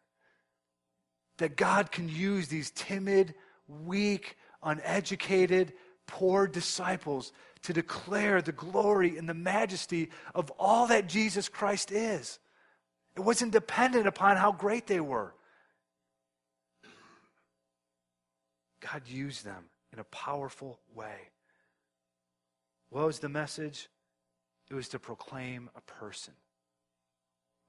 That 1.38 1.55
God 1.55 1.91
can 1.91 2.10
use 2.10 2.47
these 2.47 2.71
timid, 2.71 3.36
weak, 3.67 4.38
uneducated, 4.63 5.73
poor 6.07 6.47
disciples 6.47 7.31
to 7.63 7.73
declare 7.73 8.41
the 8.41 8.51
glory 8.51 9.17
and 9.17 9.29
the 9.29 9.34
majesty 9.34 10.10
of 10.34 10.51
all 10.51 10.88
that 10.88 11.07
Jesus 11.07 11.47
Christ 11.47 11.91
is. 11.91 12.39
It 13.15 13.21
wasn't 13.21 13.51
dependent 13.51 14.07
upon 14.07 14.38
how 14.38 14.51
great 14.51 14.88
they 14.88 14.99
were. 14.99 15.34
God 18.79 19.03
used 19.05 19.45
them 19.45 19.65
in 19.93 19.99
a 19.99 20.03
powerful 20.05 20.79
way. 20.95 21.29
What 22.89 23.05
was 23.05 23.19
the 23.19 23.29
message? 23.29 23.89
It 24.69 24.73
was 24.73 24.89
to 24.89 24.99
proclaim 24.99 25.69
a 25.75 25.81
person. 25.81 26.34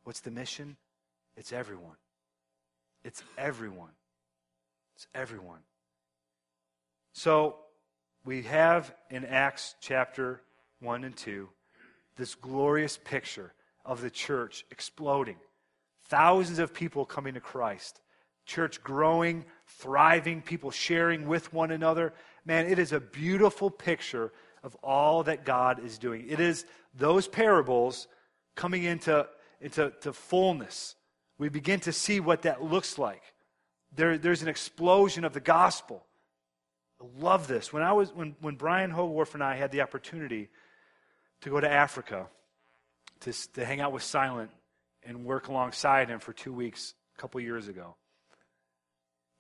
What's 0.05 0.21
the 0.21 0.31
mission? 0.31 0.77
It's 1.37 1.53
everyone. 1.53 1.97
It's 3.05 3.23
everyone. 3.37 3.93
It's 4.95 5.07
everyone. 5.15 5.61
So 7.13 7.57
we 8.25 8.43
have 8.43 8.95
in 9.11 9.25
Acts 9.25 9.75
chapter 9.81 10.41
1 10.81 11.05
and 11.05 11.17
2 11.17 11.49
this 12.17 12.35
glorious 12.35 12.99
picture 13.03 13.53
of 13.85 14.01
the 14.01 14.11
church 14.11 14.65
exploding. 14.71 15.37
Thousands 16.05 16.59
of 16.59 16.75
people 16.75 17.05
coming 17.05 17.35
to 17.35 17.41
Christ. 17.41 18.01
Church 18.45 18.83
growing, 18.83 19.45
thriving, 19.67 20.43
people 20.43 20.71
sharing 20.71 21.27
with 21.27 21.53
one 21.53 21.71
another. 21.71 22.13
Man, 22.45 22.67
it 22.67 22.79
is 22.79 22.93
a 22.93 23.01
beautiful 23.01 23.71
picture 23.71 24.33
of 24.63 24.77
all 24.83 25.23
that 25.25 25.45
God 25.45 25.85
is 25.85 25.99
doing. 25.99 26.27
It 26.29 26.41
is 26.41 26.67
those 26.95 27.29
parables 27.29 28.09
coming 28.55 28.85
into, 28.85 29.27
into 29.61 29.93
to 30.03 30.13
fullness. 30.13 30.97
We 31.43 31.49
begin 31.49 31.81
to 31.81 31.93
see 31.93 32.21
what 32.21 32.43
that 32.43 32.63
looks 32.63 32.99
like. 32.99 33.21
There, 33.97 34.17
there's 34.17 34.43
an 34.43 34.49
explosion 34.49 35.25
of 35.25 35.33
the 35.33 35.41
gospel. 35.41 36.07
I 37.01 37.05
love 37.19 37.49
this. 37.49 37.73
When, 37.73 37.83
I 37.83 37.95
was, 37.95 38.13
when, 38.13 38.37
when 38.41 38.55
Brian 38.55 38.93
Hogarth 38.93 39.35
and 39.35 39.43
I 39.43 39.57
had 39.57 39.73
the 39.73 39.81
opportunity 39.81 40.51
to 41.41 41.51
go 41.51 41.59
to 41.59 41.69
Africa 41.69 42.29
to, 43.23 43.33
to 43.55 43.65
hang 43.65 43.81
out 43.81 43.91
with 43.91 44.05
Silent 44.05 44.53
and 45.03 45.25
work 45.25 45.49
alongside 45.49 46.09
him 46.09 46.21
for 46.21 46.33
two 46.33 46.53
weeks 46.53 46.95
a 47.19 47.21
couple 47.21 47.41
years 47.41 47.67
ago, 47.67 47.97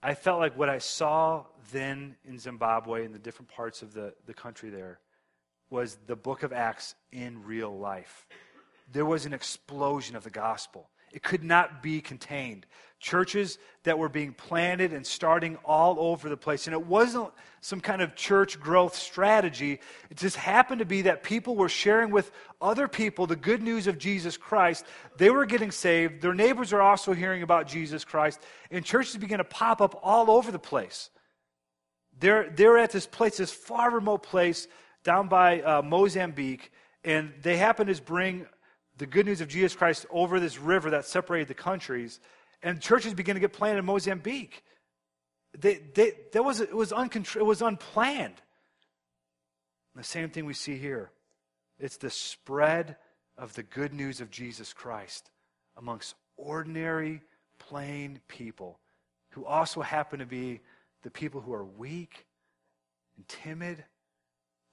I 0.02 0.16
felt 0.16 0.40
like 0.40 0.58
what 0.58 0.68
I 0.68 0.78
saw 0.78 1.44
then 1.70 2.16
in 2.24 2.40
Zimbabwe 2.40 3.04
and 3.04 3.14
the 3.14 3.20
different 3.20 3.48
parts 3.52 3.80
of 3.80 3.94
the, 3.94 4.12
the 4.26 4.34
country 4.34 4.70
there 4.70 4.98
was 5.70 5.96
the 6.08 6.16
book 6.16 6.42
of 6.42 6.52
Acts 6.52 6.96
in 7.12 7.44
real 7.44 7.78
life. 7.78 8.26
There 8.90 9.06
was 9.06 9.24
an 9.24 9.32
explosion 9.32 10.16
of 10.16 10.24
the 10.24 10.30
gospel. 10.30 10.88
It 11.12 11.22
could 11.22 11.44
not 11.44 11.82
be 11.82 12.00
contained. 12.00 12.66
Churches 12.98 13.58
that 13.82 13.98
were 13.98 14.08
being 14.08 14.32
planted 14.32 14.92
and 14.92 15.04
starting 15.04 15.56
all 15.64 15.96
over 15.98 16.28
the 16.28 16.36
place. 16.36 16.66
And 16.66 16.74
it 16.74 16.86
wasn't 16.86 17.30
some 17.60 17.80
kind 17.80 18.00
of 18.00 18.14
church 18.14 18.60
growth 18.60 18.94
strategy. 18.94 19.80
It 20.08 20.16
just 20.16 20.36
happened 20.36 20.78
to 20.78 20.84
be 20.84 21.02
that 21.02 21.22
people 21.22 21.56
were 21.56 21.68
sharing 21.68 22.10
with 22.10 22.30
other 22.60 22.86
people 22.86 23.26
the 23.26 23.36
good 23.36 23.60
news 23.60 23.88
of 23.88 23.98
Jesus 23.98 24.36
Christ. 24.36 24.86
They 25.16 25.30
were 25.30 25.46
getting 25.46 25.72
saved. 25.72 26.22
Their 26.22 26.34
neighbors 26.34 26.72
are 26.72 26.80
also 26.80 27.12
hearing 27.12 27.42
about 27.42 27.66
Jesus 27.66 28.04
Christ. 28.04 28.40
And 28.70 28.84
churches 28.84 29.16
began 29.16 29.38
to 29.38 29.44
pop 29.44 29.80
up 29.80 29.98
all 30.02 30.30
over 30.30 30.52
the 30.52 30.58
place. 30.58 31.10
They're, 32.20 32.50
they're 32.50 32.78
at 32.78 32.92
this 32.92 33.06
place, 33.06 33.38
this 33.38 33.52
far 33.52 33.90
remote 33.90 34.22
place 34.22 34.68
down 35.02 35.26
by 35.28 35.60
uh, 35.60 35.82
Mozambique. 35.82 36.70
And 37.04 37.32
they 37.42 37.56
happen 37.56 37.88
to 37.88 38.02
bring 38.02 38.46
the 39.02 39.06
good 39.06 39.26
news 39.26 39.40
of 39.40 39.48
Jesus 39.48 39.74
Christ 39.74 40.06
over 40.10 40.38
this 40.38 40.60
river 40.60 40.90
that 40.90 41.04
separated 41.04 41.48
the 41.48 41.54
countries, 41.54 42.20
and 42.62 42.80
churches 42.80 43.14
began 43.14 43.34
to 43.34 43.40
get 43.40 43.52
planted 43.52 43.80
in 43.80 43.84
Mozambique. 43.84 44.62
They, 45.58 45.80
they, 45.92 46.12
that 46.32 46.44
was, 46.44 46.60
it, 46.60 46.72
was 46.72 46.92
uncontr- 46.92 47.34
it 47.34 47.44
was 47.44 47.62
unplanned. 47.62 48.40
And 49.92 50.04
the 50.04 50.04
same 50.04 50.30
thing 50.30 50.46
we 50.46 50.54
see 50.54 50.78
here. 50.78 51.10
It's 51.80 51.96
the 51.96 52.10
spread 52.10 52.94
of 53.36 53.52
the 53.54 53.64
good 53.64 53.92
news 53.92 54.20
of 54.20 54.30
Jesus 54.30 54.72
Christ 54.72 55.32
amongst 55.76 56.14
ordinary, 56.36 57.22
plain 57.58 58.20
people 58.28 58.78
who 59.30 59.44
also 59.44 59.80
happen 59.80 60.20
to 60.20 60.26
be 60.26 60.60
the 61.02 61.10
people 61.10 61.40
who 61.40 61.52
are 61.52 61.64
weak 61.64 62.24
and 63.16 63.26
timid. 63.26 63.82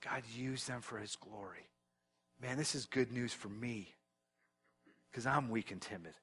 God 0.08 0.22
used 0.36 0.68
them 0.68 0.82
for 0.82 1.00
his 1.00 1.16
glory. 1.16 1.68
Man, 2.40 2.60
this 2.60 2.76
is 2.76 2.86
good 2.86 3.12
news 3.12 3.34
for 3.34 3.50
me 3.50 3.96
because 5.12 5.26
I'm 5.26 5.50
weak 5.50 5.72
and 5.72 5.82
timid. 5.82 6.14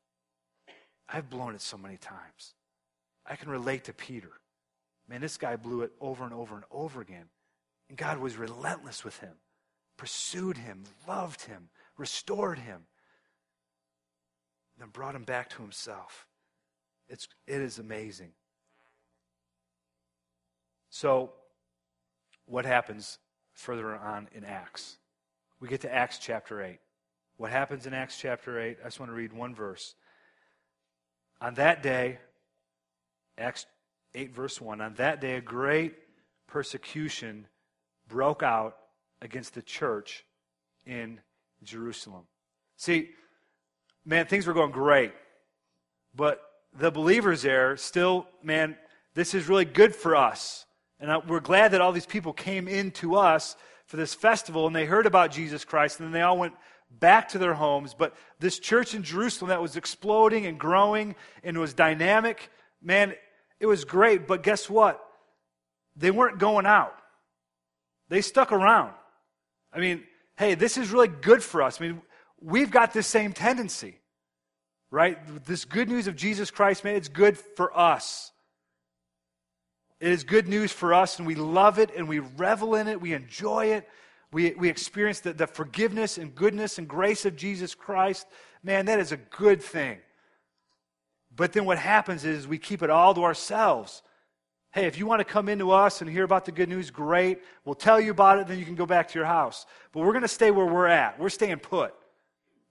I've 1.09 1.31
blown 1.31 1.55
it 1.55 1.61
so 1.61 1.77
many 1.77 1.96
times. 1.96 2.55
I 3.25 3.37
can 3.37 3.51
relate 3.51 3.85
to 3.85 3.92
Peter. 3.92 4.33
Man, 5.09 5.20
this 5.20 5.37
guy 5.37 5.57
blew 5.57 5.83
it 5.83 5.92
over 6.01 6.25
and 6.25 6.35
over 6.35 6.55
and 6.55 6.64
over 6.70 7.01
again. 7.01 7.27
And 7.88 7.96
God 7.96 8.18
was 8.18 8.37
relentless 8.37 9.05
with 9.05 9.18
him, 9.20 9.35
pursued 9.96 10.57
him, 10.57 10.83
loved 11.07 11.42
him, 11.42 11.68
restored 11.96 12.59
him, 12.59 12.83
then 14.79 14.88
brought 14.88 15.14
him 15.14 15.25
back 15.25 15.49
to 15.51 15.62
himself. 15.62 16.27
It's, 17.09 17.29
it 17.46 17.61
is 17.61 17.79
amazing. 17.79 18.33
So, 20.90 21.33
what 22.46 22.64
happens 22.64 23.18
further 23.55 23.96
on 23.96 24.29
in 24.33 24.44
Acts? 24.44 24.99
We 25.61 25.68
get 25.68 25.83
to 25.83 25.94
Acts 25.94 26.18
chapter 26.18 26.62
8. 26.62 26.79
What 27.37 27.51
happens 27.51 27.87
in 27.87 27.92
Acts 27.92 28.18
chapter 28.18 28.59
8? 28.59 28.79
I 28.81 28.85
just 28.87 28.99
want 28.99 29.11
to 29.11 29.16
read 29.16 29.33
one 29.33 29.55
verse. 29.55 29.94
On 31.40 31.55
that 31.55 31.83
day, 31.83 32.18
Acts 33.37 33.66
8, 34.14 34.35
verse 34.35 34.59
1, 34.59 34.81
on 34.81 34.94
that 34.94 35.20
day, 35.20 35.35
a 35.35 35.42
great 35.42 35.94
persecution 36.46 37.46
broke 38.09 38.42
out 38.42 38.77
against 39.20 39.55
the 39.55 39.61
church 39.61 40.25
in 40.87 41.20
Jerusalem. 41.62 42.22
See, 42.79 43.11
man, 44.07 44.25
things 44.27 44.46
were 44.46 44.55
going 44.55 44.70
great. 44.70 45.12
But 46.14 46.40
the 46.79 46.90
believers 46.90 47.42
there 47.42 47.77
still, 47.77 48.27
man, 48.42 48.77
this 49.14 49.35
is 49.35 49.46
really 49.46 49.66
good 49.66 49.94
for 49.94 50.16
us. 50.16 50.64
And 50.99 51.11
we're 51.29 51.40
glad 51.40 51.72
that 51.72 51.83
all 51.83 51.92
these 51.92 52.07
people 52.07 52.33
came 52.33 52.66
in 52.66 52.90
to 52.92 53.16
us 53.16 53.57
for 53.85 53.99
this 53.99 54.14
festival 54.14 54.66
and 54.66 54.75
they 54.75 54.87
heard 54.87 55.05
about 55.05 55.31
Jesus 55.31 55.64
Christ 55.64 56.01
and 56.01 56.07
then 56.07 56.12
they 56.12 56.22
all 56.22 56.38
went 56.38 56.55
back 56.90 57.29
to 57.31 57.38
their 57.38 57.55
homes. 57.55 57.94
But 57.94 58.14
this 58.38 58.59
church 58.59 58.94
in 58.94 59.03
Jerusalem 59.03 59.49
that 59.51 59.62
was 59.62 59.77
exploding 59.77 60.46
and 60.46 60.59
growing 60.59 61.14
and 61.42 61.59
was 61.59 61.75
dynamic, 61.75 62.51
man, 62.83 63.14
it 63.61 63.66
was 63.66 63.85
great. 63.85 64.27
But 64.27 64.42
guess 64.42 64.68
what? 64.68 65.03
They 65.96 66.11
weren't 66.11 66.38
going 66.38 66.66
out, 66.66 66.94
they 68.09 68.20
stuck 68.20 68.53
around. 68.53 68.92
I 69.72 69.79
mean, 69.79 70.05
hey, 70.37 70.55
this 70.55 70.79
is 70.79 70.90
really 70.90 71.09
good 71.09 71.42
for 71.42 71.62
us. 71.62 71.81
I 71.81 71.88
mean, 71.88 72.03
we've 72.40 72.70
got 72.70 72.92
this 72.92 73.07
same 73.07 73.33
tendency, 73.33 73.99
right? 74.90 75.18
This 75.44 75.64
good 75.64 75.88
news 75.88 76.07
of 76.07 76.16
Jesus 76.16 76.51
Christ, 76.51 76.85
man, 76.85 76.96
it's 76.96 77.09
good 77.09 77.37
for 77.37 77.77
us. 77.77 78.33
It 80.01 80.11
is 80.11 80.25
good 80.25 80.46
news 80.46 80.72
for 80.72 80.92
us, 80.92 81.18
and 81.18 81.27
we 81.27 81.35
love 81.35 81.79
it, 81.79 81.90
and 81.96 82.09
we 82.09 82.18
revel 82.18 82.75
in 82.75 82.87
it, 82.87 83.01
we 83.01 83.14
enjoy 83.14 83.66
it, 83.66 83.88
we, 84.33 84.53
we 84.55 84.69
experience 84.69 85.21
the, 85.21 85.33
the 85.33 85.47
forgiveness 85.47 86.19
and 86.19 86.35
goodness 86.35 86.79
and 86.79 86.89
grace 86.89 87.25
of 87.25 87.37
Jesus 87.37 87.75
Christ. 87.75 88.27
Man, 88.62 88.87
that 88.87 88.99
is 88.99 89.12
a 89.12 89.17
good 89.17 89.62
thing. 89.62 89.99
But 91.35 91.53
then 91.53 91.65
what 91.65 91.79
happens 91.79 92.25
is 92.25 92.49
we 92.49 92.59
keep 92.59 92.83
it 92.83 92.91
all 92.91 93.15
to 93.15 93.23
ourselves. 93.25 94.03
Hey, 94.73 94.87
if 94.87 94.99
you 94.99 95.07
want 95.07 95.21
to 95.21 95.25
come 95.25 95.49
into 95.49 95.71
us 95.71 96.01
and 96.01 96.11
hear 96.11 96.25
about 96.25 96.45
the 96.45 96.53
good 96.53 96.69
news, 96.69 96.91
great. 96.91 97.41
We'll 97.65 97.75
tell 97.75 98.01
you 98.01 98.11
about 98.11 98.39
it, 98.39 98.47
then 98.47 98.59
you 98.59 98.65
can 98.65 98.75
go 98.75 98.87
back 98.87 99.09
to 99.09 99.19
your 99.19 99.27
house. 99.27 99.65
But 99.93 100.01
we're 100.01 100.12
going 100.12 100.23
to 100.23 100.29
stay 100.29 100.51
where 100.51 100.67
we're 100.67 100.87
at. 100.87 101.19
We're 101.19 101.29
staying 101.29 101.59
put. 101.59 101.95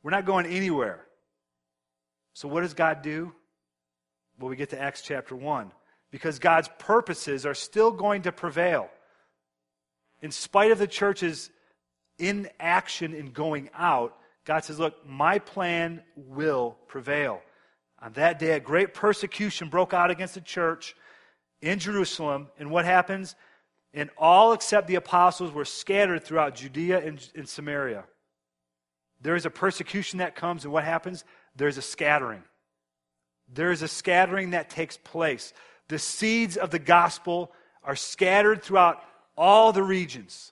We're 0.04 0.12
not 0.12 0.26
going 0.26 0.46
anywhere. 0.46 1.06
So, 2.34 2.48
what 2.48 2.62
does 2.62 2.74
God 2.74 3.02
do? 3.02 3.34
Well, 4.39 4.50
we 4.50 4.56
get 4.56 4.70
to 4.72 4.80
Acts 4.80 5.02
chapter 5.02 5.36
1. 5.36 5.72
Because 6.12 6.38
God's 6.38 6.70
purposes 6.80 7.46
are 7.46 7.56
still 7.56 7.91
going 7.91 8.24
to 8.24 8.32
prevail 8.32 8.89
in 10.21 10.32
spite 10.32 10.71
of 10.71 10.80
the 10.80 10.88
church's 10.88 11.49
inaction 12.17 13.13
in 13.13 13.32
going 13.32 13.69
out, 13.73 14.17
God 14.45 14.63
says, 14.63 14.80
Look, 14.80 15.06
my 15.08 15.39
plan 15.39 16.04
will 16.15 16.78
prevail. 16.88 17.41
On 18.01 18.13
that 18.13 18.39
day, 18.39 18.51
a 18.51 18.60
great 18.60 18.93
persecution 18.93 19.69
broke 19.69 19.93
out 19.93 20.12
against 20.12 20.36
the 20.36 20.41
church 20.41 20.95
in 21.62 21.80
Jerusalem. 21.80 22.49
And 22.60 22.69
what 22.69 22.86
happens? 22.86 23.36
And 23.93 24.10
all 24.17 24.54
except 24.54 24.88
the 24.88 24.95
apostles 24.95 25.51
were 25.51 25.65
scattered 25.65 26.23
throughout 26.23 26.56
Judea 26.56 26.99
and, 26.99 27.30
and 27.36 27.47
Samaria. 27.47 28.04
There 29.21 29.36
is 29.36 29.45
a 29.45 29.49
persecution 29.49 30.19
that 30.19 30.36
comes, 30.36 30.65
and 30.65 30.73
what 30.73 30.84
happens? 30.84 31.23
There's 31.56 31.78
a 31.78 31.82
scattering. 31.82 32.43
There 33.51 33.71
is 33.71 33.82
a 33.82 33.88
scattering 33.88 34.51
that 34.51 34.69
takes 34.69 34.97
place. 34.97 35.54
The 35.88 35.99
seeds 35.99 36.58
of 36.58 36.69
the 36.69 36.80
gospel 36.80 37.51
are 37.84 37.95
scattered 37.95 38.62
throughout 38.62 39.01
all 39.38 39.71
the 39.71 39.84
regions. 39.84 40.52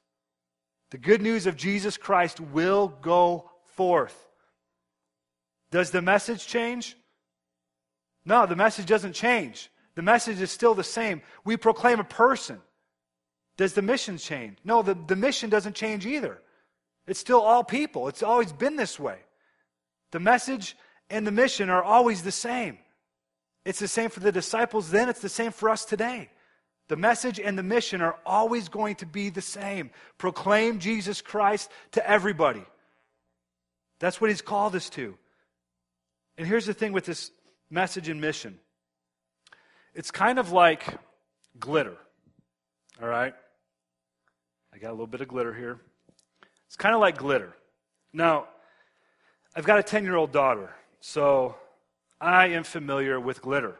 The 0.91 0.97
good 0.97 1.21
news 1.21 1.47
of 1.47 1.57
Jesus 1.57 1.97
Christ 1.97 2.39
will 2.39 2.87
go 3.01 3.49
forth. 3.75 4.27
Does 5.71 5.91
the 5.91 6.01
message 6.01 6.45
change? 6.45 6.95
No, 8.25 8.45
the 8.45 8.55
message 8.55 8.85
doesn't 8.85 9.13
change. 9.13 9.71
The 9.95 10.01
message 10.01 10.41
is 10.41 10.51
still 10.51 10.75
the 10.75 10.83
same. 10.83 11.21
We 11.43 11.57
proclaim 11.57 11.99
a 11.99 12.03
person. 12.03 12.59
Does 13.57 13.73
the 13.73 13.81
mission 13.81 14.17
change? 14.17 14.57
No, 14.63 14.81
the, 14.81 14.95
the 14.95 15.15
mission 15.15 15.49
doesn't 15.49 15.75
change 15.75 16.05
either. 16.05 16.39
It's 17.07 17.19
still 17.19 17.41
all 17.41 17.63
people. 17.63 18.07
It's 18.07 18.23
always 18.23 18.51
been 18.51 18.75
this 18.75 18.99
way. 18.99 19.17
The 20.11 20.19
message 20.19 20.75
and 21.09 21.27
the 21.27 21.31
mission 21.31 21.69
are 21.69 21.83
always 21.83 22.23
the 22.23 22.31
same. 22.31 22.77
It's 23.65 23.79
the 23.79 23.87
same 23.87 24.09
for 24.09 24.19
the 24.19 24.31
disciples 24.31 24.91
then, 24.91 25.09
it's 25.09 25.21
the 25.21 25.29
same 25.29 25.51
for 25.51 25.69
us 25.69 25.85
today. 25.85 26.29
The 26.89 26.95
message 26.97 27.39
and 27.39 27.57
the 27.57 27.63
mission 27.63 28.01
are 28.01 28.17
always 28.25 28.69
going 28.69 28.95
to 28.95 29.05
be 29.05 29.29
the 29.29 29.41
same 29.41 29.89
proclaim 30.17 30.79
Jesus 30.79 31.21
Christ 31.21 31.71
to 31.91 32.07
everybody. 32.09 32.63
That's 33.99 34.19
what 34.19 34.29
he's 34.29 34.41
called 34.41 34.75
us 34.75 34.89
to. 34.91 35.17
And 36.37 36.47
here's 36.47 36.65
the 36.65 36.73
thing 36.73 36.91
with 36.91 37.05
this 37.05 37.31
message 37.69 38.09
and 38.09 38.19
mission 38.19 38.59
it's 39.93 40.11
kind 40.11 40.39
of 40.39 40.51
like 40.51 40.85
glitter. 41.59 41.97
All 43.01 43.07
right? 43.07 43.33
I 44.73 44.77
got 44.77 44.89
a 44.89 44.91
little 44.91 45.07
bit 45.07 45.21
of 45.21 45.27
glitter 45.27 45.53
here. 45.53 45.79
It's 46.67 46.75
kind 46.75 46.95
of 46.95 47.01
like 47.01 47.17
glitter. 47.17 47.53
Now, 48.11 48.47
I've 49.55 49.65
got 49.65 49.79
a 49.79 49.83
10 49.83 50.03
year 50.03 50.15
old 50.15 50.31
daughter, 50.31 50.73
so 50.99 51.55
I 52.19 52.47
am 52.47 52.63
familiar 52.63 53.19
with 53.19 53.41
glitter. 53.41 53.77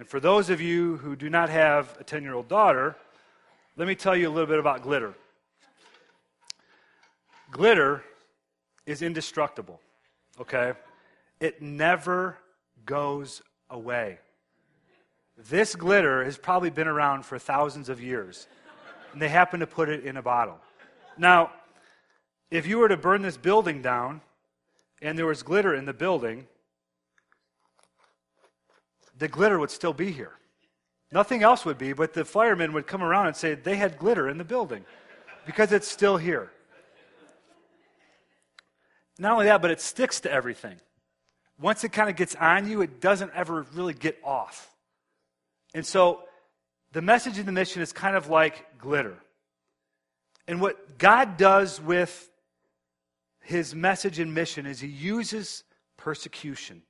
And 0.00 0.08
for 0.08 0.18
those 0.18 0.48
of 0.48 0.62
you 0.62 0.96
who 0.96 1.14
do 1.14 1.28
not 1.28 1.50
have 1.50 1.94
a 2.00 2.04
10 2.04 2.22
year 2.22 2.32
old 2.32 2.48
daughter, 2.48 2.96
let 3.76 3.86
me 3.86 3.94
tell 3.94 4.16
you 4.16 4.30
a 4.30 4.32
little 4.32 4.46
bit 4.46 4.58
about 4.58 4.80
glitter. 4.80 5.12
Glitter 7.50 8.02
is 8.86 9.02
indestructible, 9.02 9.78
okay? 10.40 10.72
It 11.38 11.60
never 11.60 12.38
goes 12.86 13.42
away. 13.68 14.20
This 15.36 15.74
glitter 15.74 16.24
has 16.24 16.38
probably 16.38 16.70
been 16.70 16.88
around 16.88 17.26
for 17.26 17.38
thousands 17.38 17.90
of 17.90 18.00
years. 18.00 18.46
and 19.12 19.20
they 19.20 19.28
happen 19.28 19.60
to 19.60 19.66
put 19.66 19.90
it 19.90 20.06
in 20.06 20.16
a 20.16 20.22
bottle. 20.22 20.60
Now, 21.18 21.50
if 22.50 22.66
you 22.66 22.78
were 22.78 22.88
to 22.88 22.96
burn 22.96 23.20
this 23.20 23.36
building 23.36 23.82
down 23.82 24.22
and 25.02 25.18
there 25.18 25.26
was 25.26 25.42
glitter 25.42 25.74
in 25.74 25.84
the 25.84 25.92
building, 25.92 26.46
the 29.20 29.28
glitter 29.28 29.58
would 29.58 29.70
still 29.70 29.92
be 29.92 30.10
here. 30.10 30.32
Nothing 31.12 31.42
else 31.42 31.64
would 31.64 31.78
be, 31.78 31.92
but 31.92 32.14
the 32.14 32.24
firemen 32.24 32.72
would 32.72 32.86
come 32.86 33.02
around 33.02 33.26
and 33.26 33.36
say 33.36 33.54
they 33.54 33.76
had 33.76 33.98
glitter 33.98 34.28
in 34.28 34.38
the 34.38 34.44
building 34.44 34.84
because 35.44 35.72
it's 35.72 35.86
still 35.86 36.16
here. 36.16 36.50
Not 39.18 39.32
only 39.32 39.46
that, 39.46 39.60
but 39.60 39.70
it 39.70 39.80
sticks 39.80 40.20
to 40.20 40.32
everything. 40.32 40.80
Once 41.60 41.84
it 41.84 41.92
kind 41.92 42.08
of 42.08 42.16
gets 42.16 42.34
on 42.36 42.68
you, 42.68 42.80
it 42.80 43.00
doesn't 43.00 43.30
ever 43.34 43.66
really 43.74 43.92
get 43.92 44.18
off. 44.24 44.72
And 45.74 45.84
so 45.84 46.22
the 46.92 47.02
message 47.02 47.38
in 47.38 47.44
the 47.44 47.52
mission 47.52 47.82
is 47.82 47.92
kind 47.92 48.16
of 48.16 48.30
like 48.30 48.78
glitter. 48.78 49.18
And 50.48 50.62
what 50.62 50.96
God 50.96 51.36
does 51.36 51.78
with 51.80 52.30
his 53.42 53.74
message 53.74 54.18
and 54.18 54.32
mission 54.32 54.64
is 54.64 54.80
he 54.80 54.88
uses 54.88 55.64
persecution. 55.98 56.82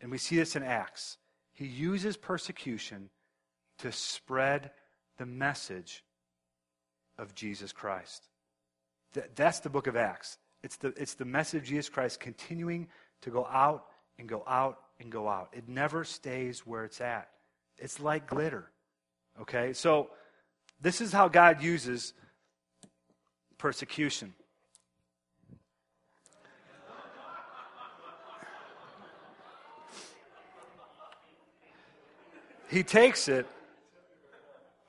And 0.00 0.12
we 0.12 0.18
see 0.18 0.36
this 0.36 0.54
in 0.54 0.62
Acts. 0.62 1.16
He 1.60 1.66
uses 1.66 2.16
persecution 2.16 3.10
to 3.80 3.92
spread 3.92 4.70
the 5.18 5.26
message 5.26 6.02
of 7.18 7.34
Jesus 7.34 7.70
Christ. 7.70 8.30
that's 9.34 9.60
the 9.60 9.68
book 9.68 9.86
of 9.86 9.94
Acts. 9.94 10.38
It's 10.62 10.76
the, 10.76 10.94
it's 10.96 11.14
the 11.14 11.26
message 11.26 11.60
of 11.60 11.68
Jesus 11.68 11.90
Christ 11.90 12.18
continuing 12.18 12.88
to 13.20 13.30
go 13.30 13.44
out 13.44 13.84
and 14.18 14.26
go 14.26 14.42
out 14.46 14.78
and 15.00 15.12
go 15.12 15.28
out. 15.28 15.50
It 15.52 15.68
never 15.68 16.02
stays 16.02 16.66
where 16.66 16.86
it's 16.86 17.02
at. 17.02 17.28
It's 17.76 18.00
like 18.00 18.26
glitter. 18.26 18.70
Okay? 19.42 19.74
So, 19.74 20.08
this 20.80 21.02
is 21.02 21.12
how 21.12 21.28
God 21.28 21.62
uses 21.62 22.14
persecution. 23.58 24.32
He 32.70 32.84
takes 32.84 33.28
it 33.28 33.46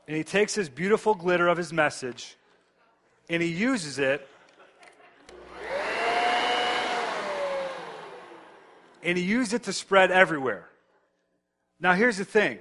and 0.07 0.15
he 0.15 0.23
takes 0.23 0.55
this 0.55 0.69
beautiful 0.69 1.15
glitter 1.15 1.47
of 1.47 1.57
his 1.57 1.73
message 1.73 2.35
and 3.27 3.41
he 3.41 3.49
uses 3.49 3.97
it 3.97 4.27
and 9.01 9.17
he 9.17 9.23
used 9.23 9.53
it 9.53 9.63
to 9.63 9.73
spread 9.73 10.11
everywhere. 10.11 10.69
Now, 11.79 11.93
here's 11.93 12.17
the 12.17 12.25
thing 12.25 12.59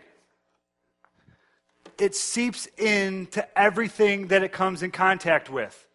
it 1.99 2.15
seeps 2.15 2.67
into 2.79 3.47
everything 3.59 4.29
that 4.29 4.43
it 4.43 4.53
comes 4.53 4.83
in 4.83 4.91
contact 4.91 5.51
with. 5.51 5.87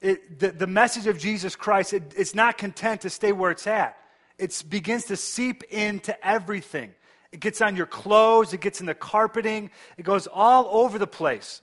It, 0.00 0.38
the, 0.38 0.52
the 0.52 0.66
message 0.68 1.08
of 1.08 1.18
Jesus 1.18 1.56
Christ, 1.56 1.92
it, 1.92 2.14
it's 2.16 2.36
not 2.36 2.56
content 2.56 3.00
to 3.00 3.10
stay 3.10 3.32
where 3.32 3.50
it's 3.50 3.66
at. 3.66 3.96
It 4.38 4.62
begins 4.68 5.06
to 5.06 5.16
seep 5.16 5.64
into 5.64 6.14
everything. 6.24 6.94
It 7.36 7.40
gets 7.40 7.60
on 7.60 7.76
your 7.76 7.84
clothes, 7.84 8.54
it 8.54 8.62
gets 8.62 8.80
in 8.80 8.86
the 8.86 8.94
carpeting, 8.94 9.70
it 9.98 10.04
goes 10.04 10.26
all 10.26 10.68
over 10.70 10.98
the 10.98 11.06
place. 11.06 11.60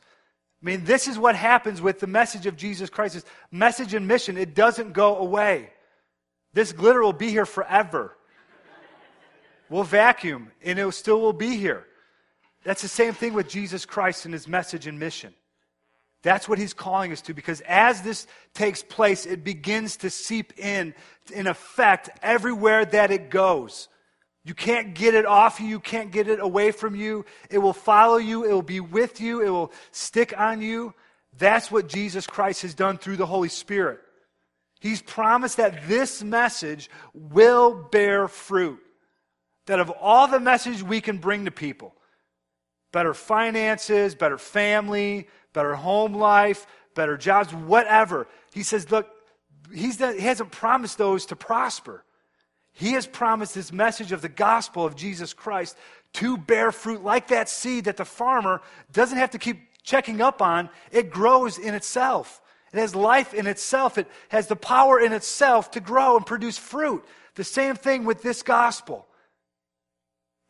I 0.61 0.65
mean, 0.67 0.85
this 0.85 1.07
is 1.07 1.17
what 1.17 1.35
happens 1.35 1.81
with 1.81 1.99
the 1.99 2.05
message 2.05 2.45
of 2.45 2.55
Jesus 2.55 2.91
Christ. 2.91 3.25
message 3.49 3.95
and 3.95 4.07
mission, 4.07 4.37
it 4.37 4.53
doesn't 4.53 4.93
go 4.93 5.17
away. 5.17 5.71
This 6.53 6.73
glitter 6.73 7.01
will 7.01 7.11
be 7.11 7.31
here 7.31 7.47
forever. 7.47 8.15
We'll 9.67 9.81
vacuum 9.81 10.51
and 10.63 10.77
it 10.77 10.93
still 10.93 11.19
will 11.19 11.33
be 11.33 11.57
here. 11.57 11.87
That's 12.63 12.83
the 12.83 12.87
same 12.87 13.15
thing 13.15 13.33
with 13.33 13.49
Jesus 13.49 13.83
Christ 13.83 14.25
and 14.25 14.33
his 14.35 14.47
message 14.47 14.85
and 14.85 14.99
mission. 14.99 15.33
That's 16.21 16.47
what 16.47 16.59
he's 16.59 16.75
calling 16.75 17.11
us 17.11 17.21
to 17.21 17.33
because 17.33 17.61
as 17.61 18.03
this 18.03 18.27
takes 18.53 18.83
place, 18.83 19.25
it 19.25 19.43
begins 19.43 19.97
to 19.97 20.11
seep 20.11 20.53
in, 20.59 20.93
in 21.33 21.47
effect, 21.47 22.11
everywhere 22.21 22.85
that 22.85 23.09
it 23.09 23.31
goes. 23.31 23.89
You 24.45 24.53
can't 24.53 24.93
get 24.93 25.13
it 25.13 25.25
off 25.25 25.59
you. 25.59 25.67
You 25.67 25.79
can't 25.79 26.11
get 26.11 26.27
it 26.27 26.39
away 26.39 26.71
from 26.71 26.95
you. 26.95 27.25
It 27.49 27.59
will 27.59 27.73
follow 27.73 28.17
you. 28.17 28.43
It 28.43 28.51
will 28.51 28.61
be 28.61 28.81
with 28.81 29.21
you. 29.21 29.41
It 29.41 29.49
will 29.49 29.71
stick 29.91 30.33
on 30.37 30.61
you. 30.61 30.93
That's 31.37 31.71
what 31.71 31.87
Jesus 31.87 32.27
Christ 32.27 32.61
has 32.63 32.73
done 32.73 32.97
through 32.97 33.17
the 33.17 33.25
Holy 33.25 33.49
Spirit. 33.49 33.99
He's 34.81 35.01
promised 35.01 35.57
that 35.57 35.87
this 35.87 36.21
message 36.21 36.89
will 37.13 37.73
bear 37.89 38.27
fruit. 38.27 38.79
That 39.67 39.79
of 39.79 39.89
all 39.89 40.27
the 40.27 40.41
message 40.41 40.83
we 40.83 40.99
can 40.99 41.19
bring 41.19 41.45
to 41.45 41.51
people, 41.51 41.95
better 42.91 43.13
finances, 43.13 44.13
better 44.13 44.37
family, 44.37 45.29
better 45.53 45.73
home 45.73 46.15
life, 46.15 46.67
better 46.95 47.15
jobs, 47.15 47.53
whatever. 47.53 48.27
He 48.53 48.63
says, 48.63 48.91
look, 48.91 49.07
he's 49.73 49.99
he 49.99 50.19
hasn't 50.19 50.51
promised 50.51 50.97
those 50.97 51.27
to 51.27 51.37
prosper. 51.37 52.03
He 52.73 52.93
has 52.93 53.07
promised 53.07 53.55
this 53.55 53.71
message 53.71 54.11
of 54.11 54.21
the 54.21 54.29
gospel 54.29 54.85
of 54.85 54.95
Jesus 54.95 55.33
Christ 55.33 55.77
to 56.13 56.37
bear 56.37 56.71
fruit 56.71 57.03
like 57.03 57.27
that 57.29 57.49
seed 57.49 57.85
that 57.85 57.97
the 57.97 58.05
farmer 58.05 58.61
doesn't 58.91 59.17
have 59.17 59.31
to 59.31 59.39
keep 59.39 59.59
checking 59.83 60.21
up 60.21 60.41
on. 60.41 60.69
It 60.91 61.09
grows 61.09 61.57
in 61.57 61.73
itself. 61.75 62.41
It 62.71 62.79
has 62.79 62.95
life 62.95 63.33
in 63.33 63.45
itself. 63.45 63.97
It 63.97 64.07
has 64.29 64.47
the 64.47 64.55
power 64.55 64.99
in 64.99 65.13
itself 65.13 65.71
to 65.71 65.79
grow 65.79 66.17
and 66.17 66.25
produce 66.25 66.57
fruit. 66.57 67.05
The 67.35 67.43
same 67.43 67.75
thing 67.75 68.05
with 68.05 68.23
this 68.23 68.41
gospel. 68.41 69.07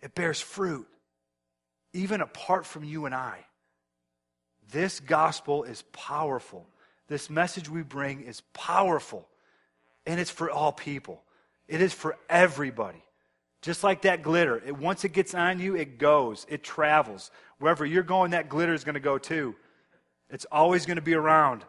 It 0.01 0.15
bears 0.15 0.39
fruit, 0.39 0.87
even 1.93 2.21
apart 2.21 2.65
from 2.65 2.83
you 2.83 3.05
and 3.05 3.15
I. 3.15 3.45
This 4.71 4.99
gospel 4.99 5.63
is 5.63 5.81
powerful. 5.93 6.67
This 7.07 7.29
message 7.29 7.69
we 7.69 7.83
bring 7.83 8.21
is 8.21 8.41
powerful, 8.53 9.27
and 10.05 10.19
it's 10.19 10.31
for 10.31 10.49
all 10.49 10.71
people. 10.71 11.22
It 11.67 11.81
is 11.81 11.93
for 11.93 12.17
everybody. 12.29 13.03
Just 13.61 13.83
like 13.83 14.01
that 14.01 14.23
glitter, 14.23 14.61
it, 14.65 14.77
once 14.77 15.05
it 15.05 15.13
gets 15.13 15.33
on 15.33 15.59
you, 15.59 15.75
it 15.75 15.97
goes, 15.97 16.45
it 16.49 16.63
travels. 16.63 17.31
Wherever 17.59 17.85
you're 17.85 18.03
going, 18.03 18.31
that 18.31 18.49
glitter 18.49 18.73
is 18.73 18.83
going 18.83 18.95
to 18.95 18.99
go 18.99 19.17
too. 19.17 19.55
It's 20.29 20.45
always 20.51 20.85
going 20.85 20.97
to 20.97 21.01
be 21.01 21.13
around. 21.13 21.63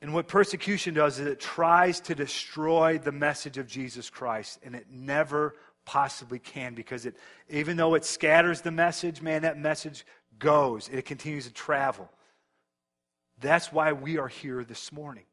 And 0.00 0.14
what 0.14 0.28
persecution 0.28 0.94
does 0.94 1.18
is 1.18 1.26
it 1.26 1.40
tries 1.40 2.00
to 2.02 2.14
destroy 2.14 2.98
the 2.98 3.12
message 3.12 3.58
of 3.58 3.66
Jesus 3.66 4.08
Christ, 4.08 4.58
and 4.64 4.74
it 4.74 4.86
never 4.90 5.54
possibly 5.84 6.38
can 6.38 6.74
because 6.74 7.04
it, 7.04 7.16
even 7.48 7.76
though 7.76 7.94
it 7.94 8.04
scatters 8.04 8.60
the 8.60 8.70
message, 8.70 9.20
man, 9.20 9.42
that 9.42 9.58
message 9.58 10.06
goes. 10.38 10.88
It 10.88 11.04
continues 11.04 11.46
to 11.46 11.52
travel. 11.52 12.08
That's 13.40 13.72
why 13.72 13.92
we 13.92 14.18
are 14.18 14.28
here 14.28 14.64
this 14.64 14.92
morning. 14.92 15.24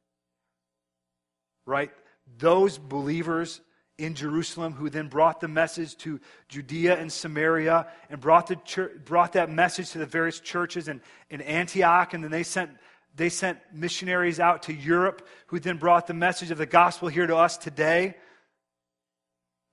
Right? 1.66 1.92
Those 2.38 2.78
believers 2.78 3.62
in 3.98 4.14
Jerusalem 4.14 4.74
who 4.74 4.90
then 4.90 5.08
brought 5.08 5.40
the 5.40 5.48
message 5.48 5.96
to 5.98 6.20
Judea 6.50 6.98
and 6.98 7.12
Samaria 7.12 7.88
and 8.10 8.20
brought, 8.20 8.48
the 8.48 8.58
church, 8.58 8.92
brought 9.06 9.34
that 9.34 9.50
message 9.50 9.92
to 9.92 10.00
the 10.00 10.06
various 10.06 10.40
churches 10.40 10.88
in, 10.88 11.02
in 11.30 11.42
Antioch, 11.42 12.14
and 12.14 12.24
then 12.24 12.32
they 12.32 12.44
sent 12.44 12.72
they 13.16 13.30
sent 13.30 13.60
missionaries 13.72 14.42
out 14.42 14.64
to 14.64 14.74
Europe 14.74 15.26
who 15.48 15.58
then 15.58 15.78
brought 15.78 16.06
the 16.06 16.14
message 16.14 16.52
of 16.52 16.58
the 16.58 16.66
gospel 16.66 17.08
here 17.08 17.26
to 17.26 17.38
us 17.38 17.58
today. 17.58 18.16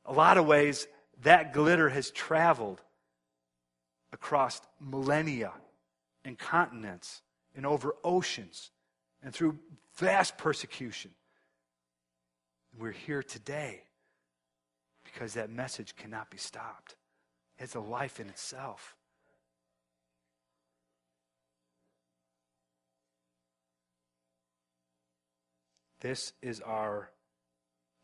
A 0.05 0.13
lot 0.13 0.39
of 0.39 0.47
ways, 0.47 0.87
that 1.23 1.53
glitter 1.53 1.89
has 1.89 2.13
traveled 2.13 2.81
across 4.13 4.61
millennia 4.81 5.53
and 6.25 6.39
continents 6.39 7.23
and 7.55 7.67
over 7.67 7.95
oceans 8.05 8.71
and 9.23 9.35
through 9.35 9.59
vast 9.97 10.39
persecution. 10.39 11.11
We're 12.79 12.93
here 12.93 13.23
today 13.23 13.83
because 15.05 15.35
that 15.35 15.51
message 15.51 15.95
cannot 15.95 16.31
be 16.31 16.39
stopped. 16.39 16.97
It's 17.59 17.75
a 17.75 17.81
life 17.81 18.19
in 18.19 18.29
itself. 18.29 18.97
This 26.01 26.33
is 26.43 26.61
our 26.61 27.11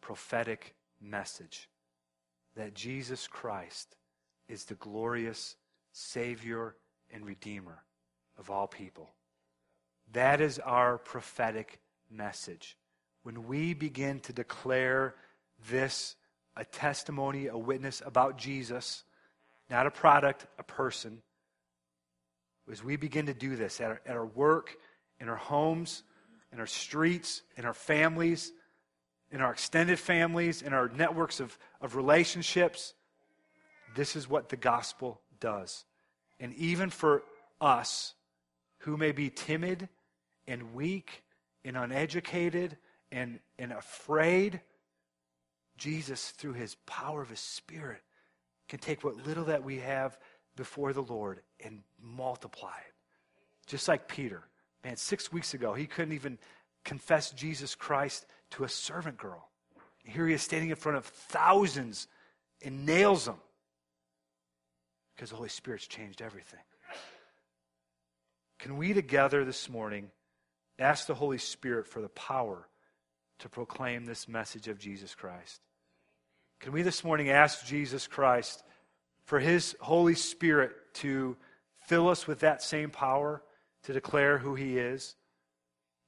prophetic 0.01 0.77
message 1.01 1.69
that 2.55 2.75
Jesus 2.75 3.27
Christ 3.27 3.97
is 4.49 4.65
the 4.65 4.75
glorious 4.75 5.57
Savior 5.93 6.77
and 7.13 7.27
Redeemer 7.27 7.83
of 8.39 8.51
all 8.51 8.69
people. 8.69 9.11
That 10.13 10.41
is 10.41 10.59
our 10.61 10.97
prophetic 10.99 11.81
message. 12.11 12.78
When 13.29 13.47
we 13.47 13.75
begin 13.75 14.21
to 14.21 14.33
declare 14.33 15.15
this 15.69 16.17
a 16.57 16.65
testimony, 16.65 17.49
a 17.49 17.59
witness 17.59 18.01
about 18.07 18.39
Jesus, 18.39 19.05
not 19.69 19.87
a 19.87 19.91
product, 19.91 20.47
a 20.59 20.63
person, 20.63 21.21
as 22.73 22.83
we 22.83 22.97
begin 22.97 23.27
to 23.27 23.35
do 23.35 23.55
this 23.55 23.83
at 23.83 23.89
our, 23.89 24.01
at 24.07 24.17
our 24.17 24.25
work, 24.25 24.79
in 25.21 25.29
our 25.29 25.37
homes, 25.37 26.05
in 26.55 26.59
our 26.59 26.67
streets, 26.67 27.43
in 27.59 27.67
our 27.67 27.75
families, 27.75 28.51
in 29.31 29.43
our 29.43 29.53
extended 29.53 29.99
families, 29.99 30.63
in 30.63 30.73
our 30.73 30.89
networks 30.89 31.39
of, 31.39 31.59
of 31.83 31.97
relationships. 31.97 32.95
This 33.95 34.17
is 34.17 34.27
what 34.27 34.49
the 34.49 34.57
gospel 34.57 35.21
does. 35.39 35.85
And 36.41 36.55
even 36.55 36.89
for 36.89 37.25
us 37.61 38.15
who 38.79 38.97
may 38.97 39.13
be 39.13 39.29
timid 39.29 39.91
and 40.47 40.73
weak 40.73 41.23
and 41.63 41.77
uneducated 41.77 42.79
and, 43.11 43.41
and 43.59 43.73
afraid, 43.73 44.61
Jesus, 45.77 46.31
through 46.31 46.55
his 46.55 46.75
power 46.87 47.23
of 47.23 47.31
his 47.31 47.41
Spirit, 47.41 48.03
can 48.69 48.79
take 48.79 49.03
what 49.03 49.27
little 49.27 49.45
that 49.45 49.65
we 49.65 49.79
have 49.79 50.19
before 50.57 50.93
the 50.93 51.03
Lord 51.03 51.41
and 51.65 51.81
multiply 52.03 52.77
it. 52.87 52.95
Just 53.67 53.89
like 53.89 54.09
Peter. 54.09 54.43
Man, 54.85 54.97
six 54.97 55.33
weeks 55.33 55.55
ago, 55.55 55.75
he 55.75 55.87
couldn't 55.87 56.15
even 56.15 56.39
confess 56.85 57.31
Jesus 57.31 57.75
Christ 57.75 58.27
to 58.51 58.65
a 58.65 58.69
servant 58.69 59.17
girl. 59.17 59.49
Here 60.05 60.27
he 60.27 60.35
is 60.35 60.43
standing 60.43 60.71
in 60.71 60.77
front 60.77 60.97
of 60.99 61.05
thousands 61.05 62.09
and 62.63 62.87
nails 62.87 63.27
them 63.27 63.37
because 65.15 65.31
the 65.31 65.37
Holy 65.37 65.49
Spirit's 65.49 65.87
changed 65.87 66.23
everything. 66.23 66.61
Can 68.59 68.77
we 68.77 68.93
together 68.93 69.45
this 69.45 69.69
morning 69.69 70.11
ask 70.79 71.07
the 71.07 71.15
Holy 71.15 71.39
Spirit 71.39 71.87
for 71.87 72.01
the 72.01 72.09
power 72.09 72.69
to 73.39 73.49
proclaim 73.49 74.05
this 74.05 74.29
message 74.29 74.69
of 74.69 74.79
Jesus 74.79 75.15
Christ? 75.15 75.61
Can 76.61 76.73
we 76.73 76.83
this 76.83 77.05
morning 77.05 77.31
ask 77.31 77.65
Jesus 77.65 78.07
Christ 78.07 78.63
for 79.25 79.39
his 79.39 79.77
Holy 79.81 80.15
Spirit 80.15 80.73
to 80.95 81.37
fill 81.87 82.09
us 82.09 82.27
with 82.27 82.41
that 82.41 82.63
same 82.63 82.91
power 82.91 83.43
to 83.85 83.93
declare 83.93 84.39
who 84.39 84.55
he 84.55 84.79
is? 84.79 85.15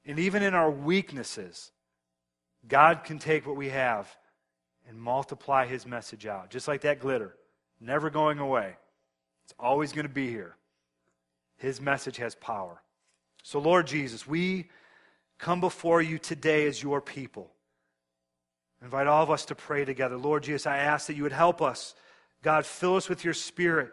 And 0.05 0.19
even 0.19 0.43
in 0.43 0.55
our 0.55 0.71
weaknesses, 0.71 1.71
God 2.67 3.05
can 3.05 3.19
take 3.19 3.47
what 3.47 3.57
we 3.57 3.69
have 3.69 4.15
and 4.89 5.01
multiply 5.01 5.67
his 5.67 5.87
message 5.87 6.27
out, 6.27 6.51
just 6.51 6.67
like 6.67 6.81
that 6.81 7.01
glitter, 7.01 7.37
never 7.81 8.11
going 8.11 8.39
away. 8.39 8.75
It's 9.45 9.55
always 9.59 9.93
going 9.93 10.07
to 10.07 10.13
be 10.13 10.29
here. 10.29 10.57
His 11.59 11.81
message 11.81 12.17
has 12.17 12.35
power. 12.35 12.83
So, 13.43 13.59
Lord 13.59 13.87
Jesus, 13.87 14.27
we 14.27 14.69
come 15.41 15.61
before 15.61 16.03
you 16.03 16.19
today 16.19 16.67
as 16.67 16.83
your 16.83 17.01
people. 17.01 17.51
invite 18.83 19.07
all 19.07 19.23
of 19.23 19.31
us 19.31 19.47
to 19.47 19.55
pray 19.55 19.85
together. 19.85 20.17
Lord 20.17 20.43
Jesus, 20.43 20.67
I 20.67 20.79
ask 20.79 21.07
that 21.07 21.15
you 21.15 21.23
would 21.25 21.33
help 21.33 21.61
us. 21.61 21.95
God, 22.43 22.65
fill 22.65 22.97
us 22.97 23.09
with 23.09 23.25
your 23.25 23.35
spirit. 23.35 23.91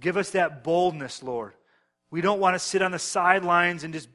Give 0.00 0.16
us 0.16 0.30
that 0.30 0.64
boldness, 0.64 1.22
Lord. 1.22 1.52
We 2.10 2.20
don't 2.20 2.40
want 2.40 2.54
to 2.54 2.58
sit 2.58 2.80
on 2.80 2.92
the 2.92 2.98
sidelines 2.98 3.84
and 3.84 3.92
just, 3.92 4.08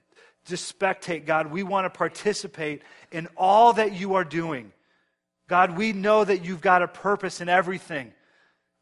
just 0.45 0.79
spectate, 0.79 1.25
God. 1.25 1.51
We 1.51 1.61
want 1.61 1.85
to 1.85 1.95
participate 1.95 2.81
in 3.11 3.27
all 3.37 3.73
that 3.73 3.93
you 3.93 4.15
are 4.15 4.23
doing. 4.23 4.71
God, 5.47 5.77
we 5.77 5.93
know 5.93 6.23
that 6.23 6.45
you've 6.45 6.61
got 6.61 6.81
a 6.81 6.87
purpose 6.87 7.41
in 7.41 7.49
everything. 7.49 8.13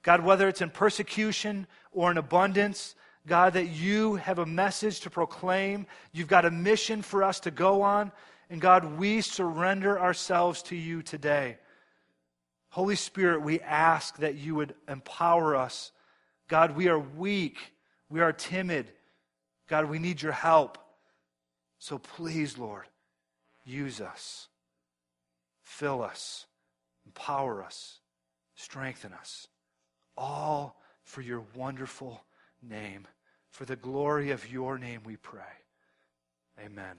God, 0.03 0.23
whether 0.23 0.47
it's 0.47 0.61
in 0.61 0.69
persecution 0.69 1.67
or 1.91 2.11
in 2.11 2.17
abundance, 2.17 2.95
God, 3.28 3.53
that 3.53 3.67
you 3.67 4.15
have 4.15 4.39
a 4.39 4.45
message 4.45 5.01
to 5.01 5.09
proclaim. 5.09 5.86
You've 6.13 6.30
got 6.30 6.45
a 6.45 6.51
mission 6.51 7.01
for 7.01 7.23
us 7.23 7.41
to 7.41 7.51
go 7.51 7.82
on. 7.82 8.11
And 8.49 8.61
God, 8.61 8.97
we 8.97 9.19
surrender 9.21 9.99
ourselves 9.99 10.63
to 10.63 10.75
you 10.75 11.01
today. 11.01 11.57
Holy 12.69 12.95
Spirit, 12.95 13.41
we 13.41 13.59
ask 13.59 14.17
that 14.17 14.36
you 14.36 14.55
would 14.55 14.75
empower 14.88 15.55
us. 15.55 15.91
God, 16.47 16.78
we 16.78 16.88
are 16.88 16.99
weak. 16.99 17.57
We 18.09 18.21
are 18.21 18.32
timid. 18.32 18.91
God, 19.67 19.89
we 19.89 19.99
need 19.99 20.21
your 20.21 20.32
help. 20.32 20.78
So 21.80 21.97
please, 21.97 22.57
Lord, 22.57 22.86
use 23.65 23.99
us. 23.99 24.47
Fill 25.63 26.01
us. 26.01 26.45
Empower 27.05 27.61
us. 27.61 27.99
Strengthen 28.55 29.11
us. 29.11 29.47
All 30.15 30.80
for 31.03 31.21
your 31.21 31.43
wonderful 31.53 32.23
name. 32.61 33.05
For 33.58 33.66
the 33.66 33.76
glory 33.76 34.30
of 34.30 34.51
your 34.51 34.78
name 34.78 35.01
we 35.03 35.16
pray. 35.16 35.41
Amen. 36.64 36.97